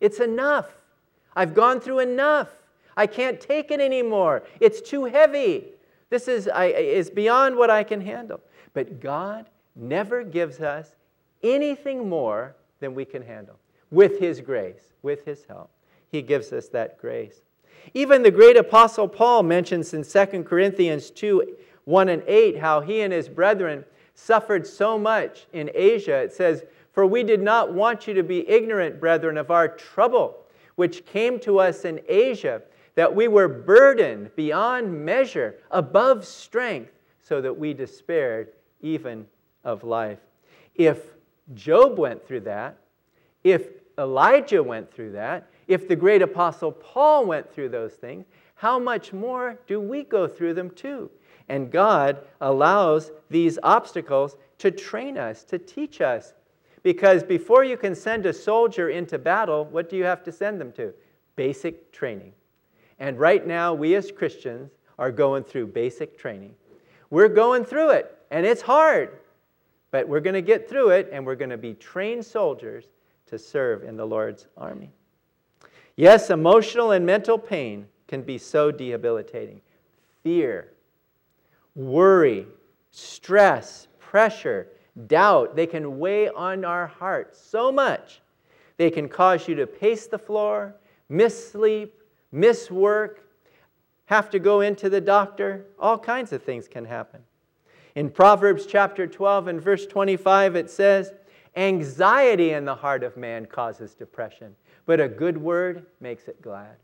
It's 0.00 0.20
enough. 0.20 0.66
I've 1.38 1.54
gone 1.54 1.78
through 1.78 2.00
enough. 2.00 2.48
I 2.96 3.06
can't 3.06 3.40
take 3.40 3.70
it 3.70 3.78
anymore. 3.78 4.42
It's 4.58 4.80
too 4.80 5.04
heavy. 5.04 5.66
This 6.10 6.26
is, 6.26 6.48
I, 6.48 6.66
is 6.66 7.10
beyond 7.10 7.54
what 7.54 7.70
I 7.70 7.84
can 7.84 8.00
handle. 8.00 8.40
But 8.74 8.98
God 8.98 9.48
never 9.76 10.24
gives 10.24 10.58
us 10.58 10.96
anything 11.44 12.08
more 12.08 12.56
than 12.80 12.92
we 12.92 13.04
can 13.04 13.22
handle. 13.22 13.54
With 13.92 14.18
His 14.18 14.40
grace, 14.40 14.92
with 15.02 15.24
His 15.24 15.44
help, 15.44 15.70
He 16.10 16.22
gives 16.22 16.52
us 16.52 16.66
that 16.70 16.98
grace. 16.98 17.42
Even 17.94 18.24
the 18.24 18.32
great 18.32 18.56
apostle 18.56 19.06
Paul 19.06 19.44
mentions 19.44 19.94
in 19.94 20.02
2 20.02 20.42
Corinthians 20.42 21.08
2 21.10 21.56
1 21.84 22.08
and 22.08 22.22
8 22.26 22.58
how 22.58 22.80
he 22.80 23.00
and 23.00 23.12
his 23.12 23.28
brethren 23.30 23.84
suffered 24.14 24.66
so 24.66 24.98
much 24.98 25.46
in 25.52 25.70
Asia. 25.72 26.16
It 26.16 26.34
says, 26.34 26.64
For 26.92 27.06
we 27.06 27.22
did 27.22 27.40
not 27.40 27.72
want 27.72 28.08
you 28.08 28.12
to 28.14 28.22
be 28.24 28.46
ignorant, 28.46 29.00
brethren, 29.00 29.38
of 29.38 29.50
our 29.50 29.68
trouble, 29.68 30.44
which 30.78 31.04
came 31.04 31.40
to 31.40 31.58
us 31.58 31.84
in 31.84 32.00
Asia, 32.08 32.62
that 32.94 33.12
we 33.12 33.26
were 33.26 33.48
burdened 33.48 34.30
beyond 34.36 35.04
measure, 35.04 35.56
above 35.72 36.24
strength, 36.24 36.92
so 37.20 37.40
that 37.40 37.58
we 37.58 37.74
despaired 37.74 38.52
even 38.80 39.26
of 39.64 39.82
life. 39.82 40.20
If 40.76 40.98
Job 41.54 41.98
went 41.98 42.24
through 42.24 42.42
that, 42.42 42.78
if 43.42 43.70
Elijah 43.98 44.62
went 44.62 44.88
through 44.94 45.10
that, 45.12 45.50
if 45.66 45.88
the 45.88 45.96
great 45.96 46.22
apostle 46.22 46.70
Paul 46.70 47.26
went 47.26 47.52
through 47.52 47.70
those 47.70 47.94
things, 47.94 48.26
how 48.54 48.78
much 48.78 49.12
more 49.12 49.58
do 49.66 49.80
we 49.80 50.04
go 50.04 50.28
through 50.28 50.54
them 50.54 50.70
too? 50.70 51.10
And 51.48 51.72
God 51.72 52.18
allows 52.40 53.10
these 53.30 53.58
obstacles 53.64 54.36
to 54.58 54.70
train 54.70 55.18
us, 55.18 55.42
to 55.44 55.58
teach 55.58 56.00
us. 56.00 56.34
Because 56.82 57.22
before 57.22 57.64
you 57.64 57.76
can 57.76 57.94
send 57.94 58.26
a 58.26 58.32
soldier 58.32 58.90
into 58.90 59.18
battle, 59.18 59.64
what 59.66 59.88
do 59.88 59.96
you 59.96 60.04
have 60.04 60.22
to 60.24 60.32
send 60.32 60.60
them 60.60 60.72
to? 60.72 60.94
Basic 61.36 61.92
training. 61.92 62.32
And 62.98 63.18
right 63.18 63.46
now, 63.46 63.74
we 63.74 63.94
as 63.94 64.10
Christians 64.10 64.72
are 64.98 65.12
going 65.12 65.44
through 65.44 65.68
basic 65.68 66.18
training. 66.18 66.54
We're 67.10 67.28
going 67.28 67.64
through 67.64 67.90
it, 67.90 68.16
and 68.30 68.44
it's 68.44 68.62
hard. 68.62 69.18
But 69.90 70.08
we're 70.08 70.20
going 70.20 70.34
to 70.34 70.42
get 70.42 70.68
through 70.68 70.90
it, 70.90 71.08
and 71.12 71.24
we're 71.24 71.36
going 71.36 71.50
to 71.50 71.56
be 71.56 71.74
trained 71.74 72.24
soldiers 72.24 72.86
to 73.26 73.38
serve 73.38 73.84
in 73.84 73.96
the 73.96 74.04
Lord's 74.04 74.46
army. 74.56 74.90
Yes, 75.96 76.30
emotional 76.30 76.92
and 76.92 77.04
mental 77.04 77.38
pain 77.38 77.86
can 78.06 78.22
be 78.22 78.38
so 78.38 78.70
debilitating. 78.70 79.60
Fear, 80.22 80.68
worry, 81.74 82.46
stress, 82.90 83.88
pressure, 83.98 84.68
doubt, 85.06 85.56
they 85.56 85.66
can 85.66 85.98
weigh 85.98 86.28
on 86.28 86.64
our 86.64 86.86
hearts 86.86 87.40
so 87.40 87.70
much. 87.70 88.20
They 88.76 88.90
can 88.90 89.08
cause 89.08 89.48
you 89.48 89.54
to 89.56 89.66
pace 89.66 90.06
the 90.06 90.18
floor, 90.18 90.74
miss 91.08 91.50
sleep, 91.52 92.00
miss 92.32 92.70
work, 92.70 93.28
have 94.06 94.30
to 94.30 94.38
go 94.38 94.60
into 94.62 94.88
the 94.88 95.00
doctor. 95.00 95.66
All 95.78 95.98
kinds 95.98 96.32
of 96.32 96.42
things 96.42 96.68
can 96.68 96.84
happen. 96.84 97.20
In 97.94 98.10
Proverbs 98.10 98.66
chapter 98.66 99.06
12 99.06 99.48
and 99.48 99.60
verse 99.60 99.86
25, 99.86 100.56
it 100.56 100.70
says, 100.70 101.12
Anxiety 101.56 102.52
in 102.52 102.64
the 102.64 102.74
heart 102.74 103.02
of 103.02 103.16
man 103.16 103.44
causes 103.46 103.94
depression, 103.94 104.54
but 104.86 105.00
a 105.00 105.08
good 105.08 105.36
word 105.36 105.86
makes 106.00 106.28
it 106.28 106.40
glad. 106.40 106.76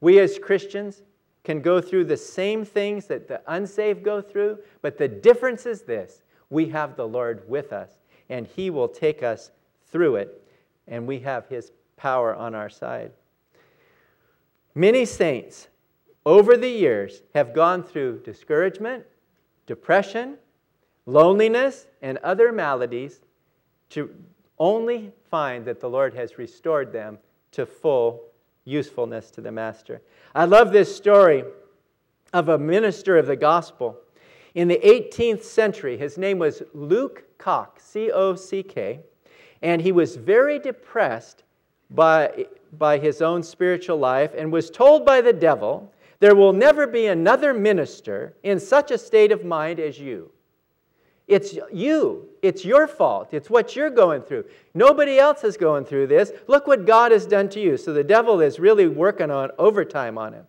We 0.00 0.18
as 0.18 0.38
Christians 0.38 1.02
can 1.44 1.60
go 1.60 1.80
through 1.80 2.04
the 2.04 2.16
same 2.16 2.64
things 2.64 3.06
that 3.06 3.28
the 3.28 3.40
unsaved 3.46 4.02
go 4.02 4.20
through, 4.20 4.58
but 4.82 4.98
the 4.98 5.08
difference 5.08 5.66
is 5.66 5.82
this 5.82 6.22
we 6.50 6.66
have 6.68 6.96
the 6.96 7.06
Lord 7.06 7.48
with 7.48 7.72
us, 7.72 7.90
and 8.28 8.46
He 8.46 8.70
will 8.70 8.88
take 8.88 9.22
us 9.22 9.50
through 9.90 10.16
it, 10.16 10.42
and 10.86 11.06
we 11.06 11.20
have 11.20 11.46
His 11.48 11.72
power 11.96 12.34
on 12.34 12.54
our 12.54 12.68
side. 12.68 13.12
Many 14.74 15.04
saints 15.04 15.68
over 16.24 16.56
the 16.56 16.68
years 16.68 17.22
have 17.34 17.54
gone 17.54 17.82
through 17.82 18.20
discouragement, 18.24 19.04
depression, 19.66 20.36
loneliness, 21.06 21.86
and 22.02 22.18
other 22.18 22.52
maladies 22.52 23.20
to 23.90 24.10
only 24.58 25.12
find 25.30 25.64
that 25.64 25.80
the 25.80 25.88
Lord 25.88 26.14
has 26.14 26.38
restored 26.38 26.92
them 26.92 27.18
to 27.52 27.64
full 27.64 28.22
usefulness 28.64 29.30
to 29.30 29.40
the 29.40 29.52
Master. 29.52 30.02
I 30.34 30.44
love 30.44 30.72
this 30.72 30.94
story 30.94 31.44
of 32.32 32.48
a 32.48 32.58
minister 32.58 33.16
of 33.16 33.26
the 33.26 33.36
gospel. 33.36 33.98
In 34.56 34.68
the 34.68 34.80
18th 34.82 35.42
century, 35.42 35.98
his 35.98 36.16
name 36.16 36.38
was 36.38 36.62
Luke 36.72 37.24
Cock, 37.36 37.78
C 37.78 38.10
O 38.10 38.34
C 38.34 38.62
K, 38.62 39.00
and 39.60 39.82
he 39.82 39.92
was 39.92 40.16
very 40.16 40.58
depressed 40.58 41.44
by, 41.90 42.46
by 42.72 42.96
his 42.96 43.20
own 43.20 43.42
spiritual 43.42 43.98
life 43.98 44.32
and 44.34 44.50
was 44.50 44.70
told 44.70 45.04
by 45.04 45.20
the 45.20 45.34
devil, 45.34 45.92
There 46.20 46.34
will 46.34 46.54
never 46.54 46.86
be 46.86 47.06
another 47.06 47.52
minister 47.52 48.34
in 48.42 48.58
such 48.58 48.90
a 48.90 48.96
state 48.96 49.30
of 49.30 49.44
mind 49.44 49.78
as 49.78 49.98
you. 49.98 50.32
It's 51.28 51.58
you. 51.70 52.30
It's 52.40 52.64
your 52.64 52.86
fault. 52.86 53.34
It's 53.34 53.50
what 53.50 53.76
you're 53.76 53.90
going 53.90 54.22
through. 54.22 54.46
Nobody 54.72 55.18
else 55.18 55.44
is 55.44 55.58
going 55.58 55.84
through 55.84 56.06
this. 56.06 56.32
Look 56.46 56.66
what 56.66 56.86
God 56.86 57.12
has 57.12 57.26
done 57.26 57.50
to 57.50 57.60
you. 57.60 57.76
So 57.76 57.92
the 57.92 58.02
devil 58.02 58.40
is 58.40 58.58
really 58.58 58.86
working 58.86 59.30
on 59.30 59.50
overtime 59.58 60.16
on 60.16 60.32
him. 60.32 60.46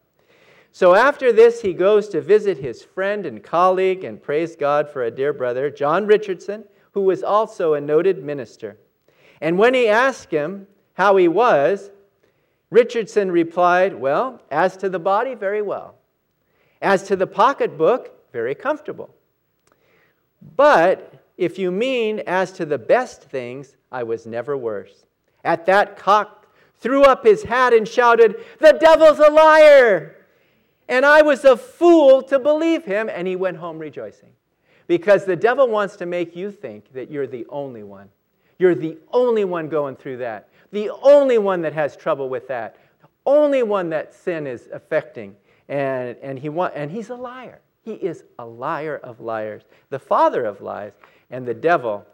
So 0.77 0.93
after 0.93 1.33
this, 1.33 1.63
he 1.63 1.73
goes 1.73 2.07
to 2.09 2.21
visit 2.21 2.59
his 2.59 2.83
friend 2.83 3.25
and 3.25 3.41
colleague 3.41 4.03
and 4.03 4.21
praise 4.21 4.55
God 4.55 4.87
for 4.87 5.01
a 5.01 5.09
dear 5.09 5.33
brother, 5.33 5.71
John 5.71 6.05
Richardson, 6.05 6.65
who 6.91 7.01
was 7.01 7.23
also 7.23 7.73
a 7.73 7.81
noted 7.81 8.23
minister. 8.23 8.77
And 9.41 9.57
when 9.57 9.73
he 9.73 9.87
asked 9.87 10.29
him 10.29 10.67
how 10.93 11.15
he 11.15 11.27
was, 11.27 11.89
Richardson 12.69 13.31
replied, 13.31 13.95
Well, 13.95 14.39
as 14.51 14.77
to 14.77 14.87
the 14.87 14.99
body, 14.99 15.33
very 15.33 15.63
well. 15.63 15.95
As 16.79 17.01
to 17.07 17.15
the 17.15 17.25
pocketbook, 17.25 18.31
very 18.31 18.53
comfortable. 18.53 19.09
But 20.55 21.25
if 21.37 21.57
you 21.57 21.71
mean 21.71 22.21
as 22.27 22.51
to 22.51 22.67
the 22.67 22.77
best 22.77 23.23
things, 23.23 23.77
I 23.91 24.03
was 24.03 24.27
never 24.27 24.55
worse. 24.55 25.07
At 25.43 25.65
that, 25.65 25.97
Cock 25.97 26.45
threw 26.75 27.01
up 27.01 27.25
his 27.25 27.41
hat 27.41 27.73
and 27.73 27.87
shouted, 27.87 28.35
The 28.59 28.73
devil's 28.73 29.17
a 29.17 29.31
liar! 29.31 30.16
And 30.87 31.05
I 31.05 31.21
was 31.21 31.43
a 31.43 31.57
fool 31.57 32.21
to 32.23 32.39
believe 32.39 32.85
him, 32.85 33.09
and 33.09 33.27
he 33.27 33.35
went 33.35 33.57
home 33.57 33.77
rejoicing. 33.77 34.29
Because 34.87 35.25
the 35.25 35.35
devil 35.35 35.67
wants 35.67 35.97
to 35.97 36.05
make 36.05 36.35
you 36.35 36.51
think 36.51 36.93
that 36.93 37.11
you're 37.11 37.27
the 37.27 37.45
only 37.49 37.83
one. 37.83 38.09
You're 38.57 38.75
the 38.75 38.97
only 39.11 39.43
one 39.43 39.67
going 39.69 39.95
through 39.95 40.17
that, 40.17 40.49
the 40.71 40.89
only 41.01 41.37
one 41.37 41.61
that 41.61 41.73
has 41.73 41.95
trouble 41.95 42.29
with 42.29 42.47
that, 42.47 42.77
the 43.01 43.07
only 43.25 43.63
one 43.63 43.89
that 43.89 44.13
sin 44.13 44.47
is 44.47 44.67
affecting. 44.73 45.35
And, 45.69 46.15
and, 46.21 46.39
he 46.39 46.49
want, 46.49 46.73
and 46.75 46.89
he's 46.89 47.09
a 47.09 47.15
liar. 47.15 47.59
He 47.83 47.93
is 47.93 48.23
a 48.39 48.45
liar 48.45 48.97
of 49.03 49.19
liars, 49.19 49.63
the 49.89 49.99
father 49.99 50.45
of 50.45 50.61
lies, 50.61 50.93
and 51.29 51.45
the 51.45 51.53
devil 51.53 52.05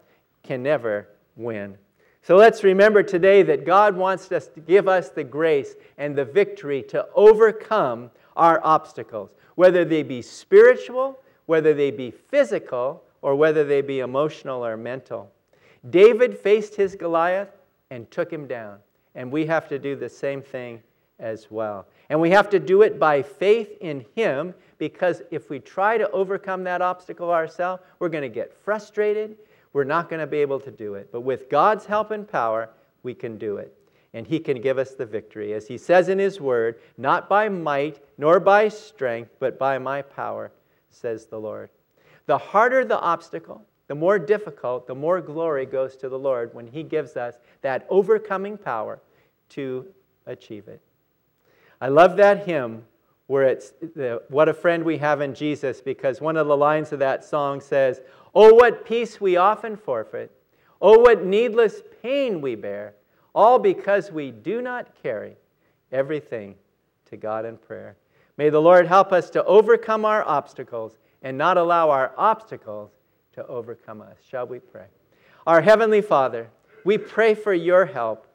can 0.42 0.62
never 0.62 1.08
win. 1.36 1.78
So 2.22 2.36
let's 2.36 2.64
remember 2.64 3.02
today 3.02 3.42
that 3.42 3.66
God 3.66 3.96
wants 3.96 4.30
us 4.32 4.48
to 4.48 4.60
give 4.60 4.88
us 4.88 5.10
the 5.10 5.24
grace 5.24 5.74
and 5.98 6.16
the 6.16 6.24
victory 6.24 6.82
to 6.84 7.06
overcome 7.14 8.10
our 8.36 8.60
obstacles, 8.64 9.30
whether 9.54 9.84
they 9.84 10.02
be 10.02 10.22
spiritual, 10.22 11.18
whether 11.46 11.74
they 11.74 11.90
be 11.90 12.10
physical, 12.10 13.02
or 13.22 13.34
whether 13.34 13.64
they 13.64 13.80
be 13.80 14.00
emotional 14.00 14.64
or 14.64 14.76
mental. 14.76 15.30
David 15.90 16.38
faced 16.38 16.74
his 16.74 16.94
Goliath 16.94 17.50
and 17.90 18.10
took 18.10 18.30
him 18.30 18.46
down, 18.46 18.78
and 19.14 19.30
we 19.30 19.46
have 19.46 19.68
to 19.68 19.78
do 19.78 19.96
the 19.96 20.08
same 20.08 20.42
thing 20.42 20.82
as 21.18 21.50
well. 21.50 21.86
And 22.10 22.20
we 22.20 22.30
have 22.30 22.50
to 22.50 22.58
do 22.58 22.82
it 22.82 22.98
by 22.98 23.22
faith 23.22 23.76
in 23.80 24.04
him 24.14 24.54
because 24.78 25.22
if 25.30 25.48
we 25.48 25.58
try 25.58 25.96
to 25.96 26.10
overcome 26.10 26.64
that 26.64 26.82
obstacle 26.82 27.30
ourselves, 27.30 27.82
we're 27.98 28.08
going 28.08 28.22
to 28.22 28.28
get 28.28 28.52
frustrated. 28.52 29.36
We're 29.72 29.84
not 29.84 30.08
going 30.10 30.20
to 30.20 30.26
be 30.26 30.38
able 30.38 30.60
to 30.60 30.70
do 30.70 30.94
it. 30.94 31.10
But 31.12 31.22
with 31.22 31.48
God's 31.48 31.86
help 31.86 32.10
and 32.10 32.28
power, 32.28 32.70
we 33.02 33.14
can 33.14 33.38
do 33.38 33.56
it. 33.56 33.74
And 34.14 34.26
He 34.26 34.38
can 34.38 34.62
give 34.62 34.78
us 34.78 34.94
the 34.94 35.04
victory. 35.04 35.52
As 35.52 35.68
He 35.68 35.76
says 35.76 36.08
in 36.08 36.18
His 36.18 36.40
word, 36.40 36.80
not 36.96 37.28
by 37.28 37.50
might 37.50 38.02
nor 38.16 38.40
by 38.40 38.68
strength, 38.68 39.36
but 39.38 39.58
by 39.58 39.78
my 39.78 40.00
power, 40.00 40.50
says 40.90 41.26
the 41.26 41.38
Lord. 41.38 41.68
The 42.24 42.38
harder 42.38 42.84
the 42.84 42.98
obstacle, 42.98 43.62
the 43.88 43.94
more 43.94 44.18
difficult, 44.18 44.86
the 44.86 44.94
more 44.94 45.20
glory 45.20 45.66
goes 45.66 45.96
to 45.96 46.08
the 46.08 46.18
Lord 46.18 46.54
when 46.54 46.66
He 46.66 46.82
gives 46.82 47.16
us 47.16 47.34
that 47.60 47.86
overcoming 47.90 48.56
power 48.56 49.00
to 49.50 49.86
achieve 50.26 50.68
it. 50.68 50.80
I 51.80 51.88
love 51.88 52.16
that 52.16 52.46
hymn 52.46 52.84
where 53.26 53.44
it's 53.44 53.70
the, 53.94 54.22
what 54.28 54.48
a 54.48 54.54
friend 54.54 54.84
we 54.84 54.98
have 54.98 55.20
in 55.20 55.34
Jesus, 55.34 55.80
because 55.80 56.20
one 56.20 56.36
of 56.36 56.46
the 56.46 56.56
lines 56.56 56.92
of 56.92 56.98
that 56.98 57.24
song 57.24 57.60
says, 57.60 58.00
Oh, 58.34 58.54
what 58.54 58.84
peace 58.84 59.20
we 59.20 59.36
often 59.36 59.76
forfeit. 59.76 60.30
Oh, 60.80 60.98
what 60.98 61.24
needless 61.24 61.82
pain 62.02 62.40
we 62.40 62.54
bear, 62.54 62.94
all 63.34 63.58
because 63.58 64.10
we 64.12 64.30
do 64.30 64.62
not 64.62 64.88
carry 65.02 65.36
everything 65.92 66.54
to 67.06 67.16
God 67.16 67.44
in 67.44 67.56
prayer. 67.56 67.96
May 68.36 68.50
the 68.50 68.60
Lord 68.60 68.86
help 68.86 69.12
us 69.12 69.30
to 69.30 69.44
overcome 69.44 70.04
our 70.04 70.24
obstacles 70.24 70.98
and 71.22 71.38
not 71.38 71.56
allow 71.56 71.90
our 71.90 72.12
obstacles 72.16 72.90
to 73.32 73.46
overcome 73.46 74.00
us. 74.00 74.16
Shall 74.28 74.46
we 74.46 74.58
pray? 74.58 74.86
Our 75.46 75.60
Heavenly 75.60 76.00
Father, 76.00 76.48
we 76.84 76.98
pray 76.98 77.34
for 77.34 77.54
your 77.54 77.86
help 77.86 78.26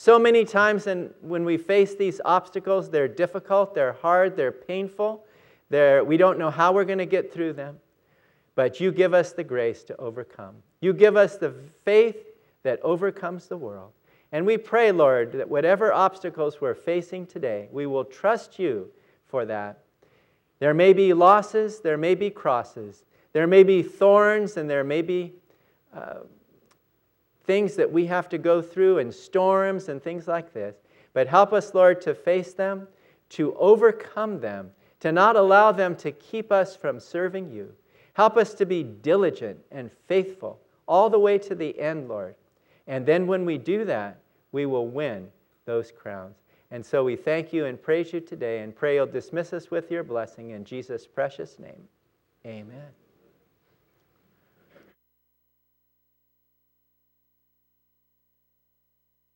so 0.00 0.16
many 0.16 0.44
times 0.44 0.86
in, 0.86 1.12
when 1.22 1.44
we 1.44 1.56
face 1.56 1.96
these 1.96 2.20
obstacles, 2.24 2.88
they're 2.88 3.08
difficult, 3.08 3.74
they're 3.74 3.94
hard, 3.94 4.36
they're 4.36 4.52
painful, 4.52 5.24
they're, 5.70 6.04
we 6.04 6.16
don't 6.16 6.38
know 6.38 6.52
how 6.52 6.70
we're 6.70 6.84
going 6.84 7.00
to 7.00 7.06
get 7.06 7.34
through 7.34 7.54
them. 7.54 7.80
But 8.54 8.78
you 8.78 8.92
give 8.92 9.12
us 9.12 9.32
the 9.32 9.42
grace 9.42 9.82
to 9.84 9.96
overcome. 9.96 10.54
You 10.80 10.92
give 10.92 11.16
us 11.16 11.36
the 11.36 11.52
faith 11.84 12.16
that 12.62 12.78
overcomes 12.82 13.48
the 13.48 13.56
world. 13.56 13.90
And 14.32 14.44
we 14.44 14.58
pray, 14.58 14.92
Lord, 14.92 15.32
that 15.32 15.48
whatever 15.48 15.92
obstacles 15.92 16.60
we're 16.60 16.74
facing 16.74 17.26
today, 17.26 17.68
we 17.72 17.86
will 17.86 18.04
trust 18.04 18.58
you 18.58 18.90
for 19.26 19.46
that. 19.46 19.80
There 20.58 20.74
may 20.74 20.92
be 20.92 21.12
losses, 21.12 21.80
there 21.80 21.96
may 21.96 22.14
be 22.14 22.30
crosses, 22.30 23.04
there 23.32 23.46
may 23.46 23.62
be 23.62 23.82
thorns, 23.82 24.56
and 24.56 24.68
there 24.68 24.84
may 24.84 25.02
be 25.02 25.34
uh, 25.94 26.20
things 27.44 27.76
that 27.76 27.90
we 27.90 28.06
have 28.06 28.28
to 28.28 28.38
go 28.38 28.60
through 28.60 28.98
and 28.98 29.14
storms 29.14 29.88
and 29.88 30.02
things 30.02 30.28
like 30.28 30.52
this. 30.52 30.76
But 31.14 31.26
help 31.26 31.52
us, 31.52 31.72
Lord, 31.72 32.00
to 32.02 32.14
face 32.14 32.52
them, 32.52 32.88
to 33.30 33.54
overcome 33.54 34.40
them, 34.40 34.72
to 35.00 35.12
not 35.12 35.36
allow 35.36 35.72
them 35.72 35.96
to 35.96 36.10
keep 36.12 36.52
us 36.52 36.76
from 36.76 37.00
serving 37.00 37.50
you. 37.50 37.72
Help 38.12 38.36
us 38.36 38.52
to 38.54 38.66
be 38.66 38.82
diligent 38.82 39.58
and 39.70 39.90
faithful 40.06 40.60
all 40.86 41.08
the 41.08 41.18
way 41.18 41.38
to 41.38 41.54
the 41.54 41.78
end, 41.78 42.08
Lord. 42.08 42.34
And 42.88 43.06
then 43.06 43.26
when 43.26 43.44
we 43.44 43.58
do 43.58 43.84
that, 43.84 44.18
we 44.50 44.66
will 44.66 44.88
win 44.88 45.28
those 45.66 45.92
crowns. 45.92 46.36
And 46.70 46.84
so 46.84 47.04
we 47.04 47.16
thank 47.16 47.52
you 47.52 47.66
and 47.66 47.80
praise 47.80 48.12
you 48.12 48.20
today 48.20 48.60
and 48.60 48.74
pray 48.74 48.96
you'll 48.96 49.06
dismiss 49.06 49.52
us 49.52 49.70
with 49.70 49.90
your 49.90 50.02
blessing 50.02 50.50
in 50.50 50.64
Jesus' 50.64 51.06
precious 51.06 51.58
name. 51.58 51.88
Amen. 52.44 52.88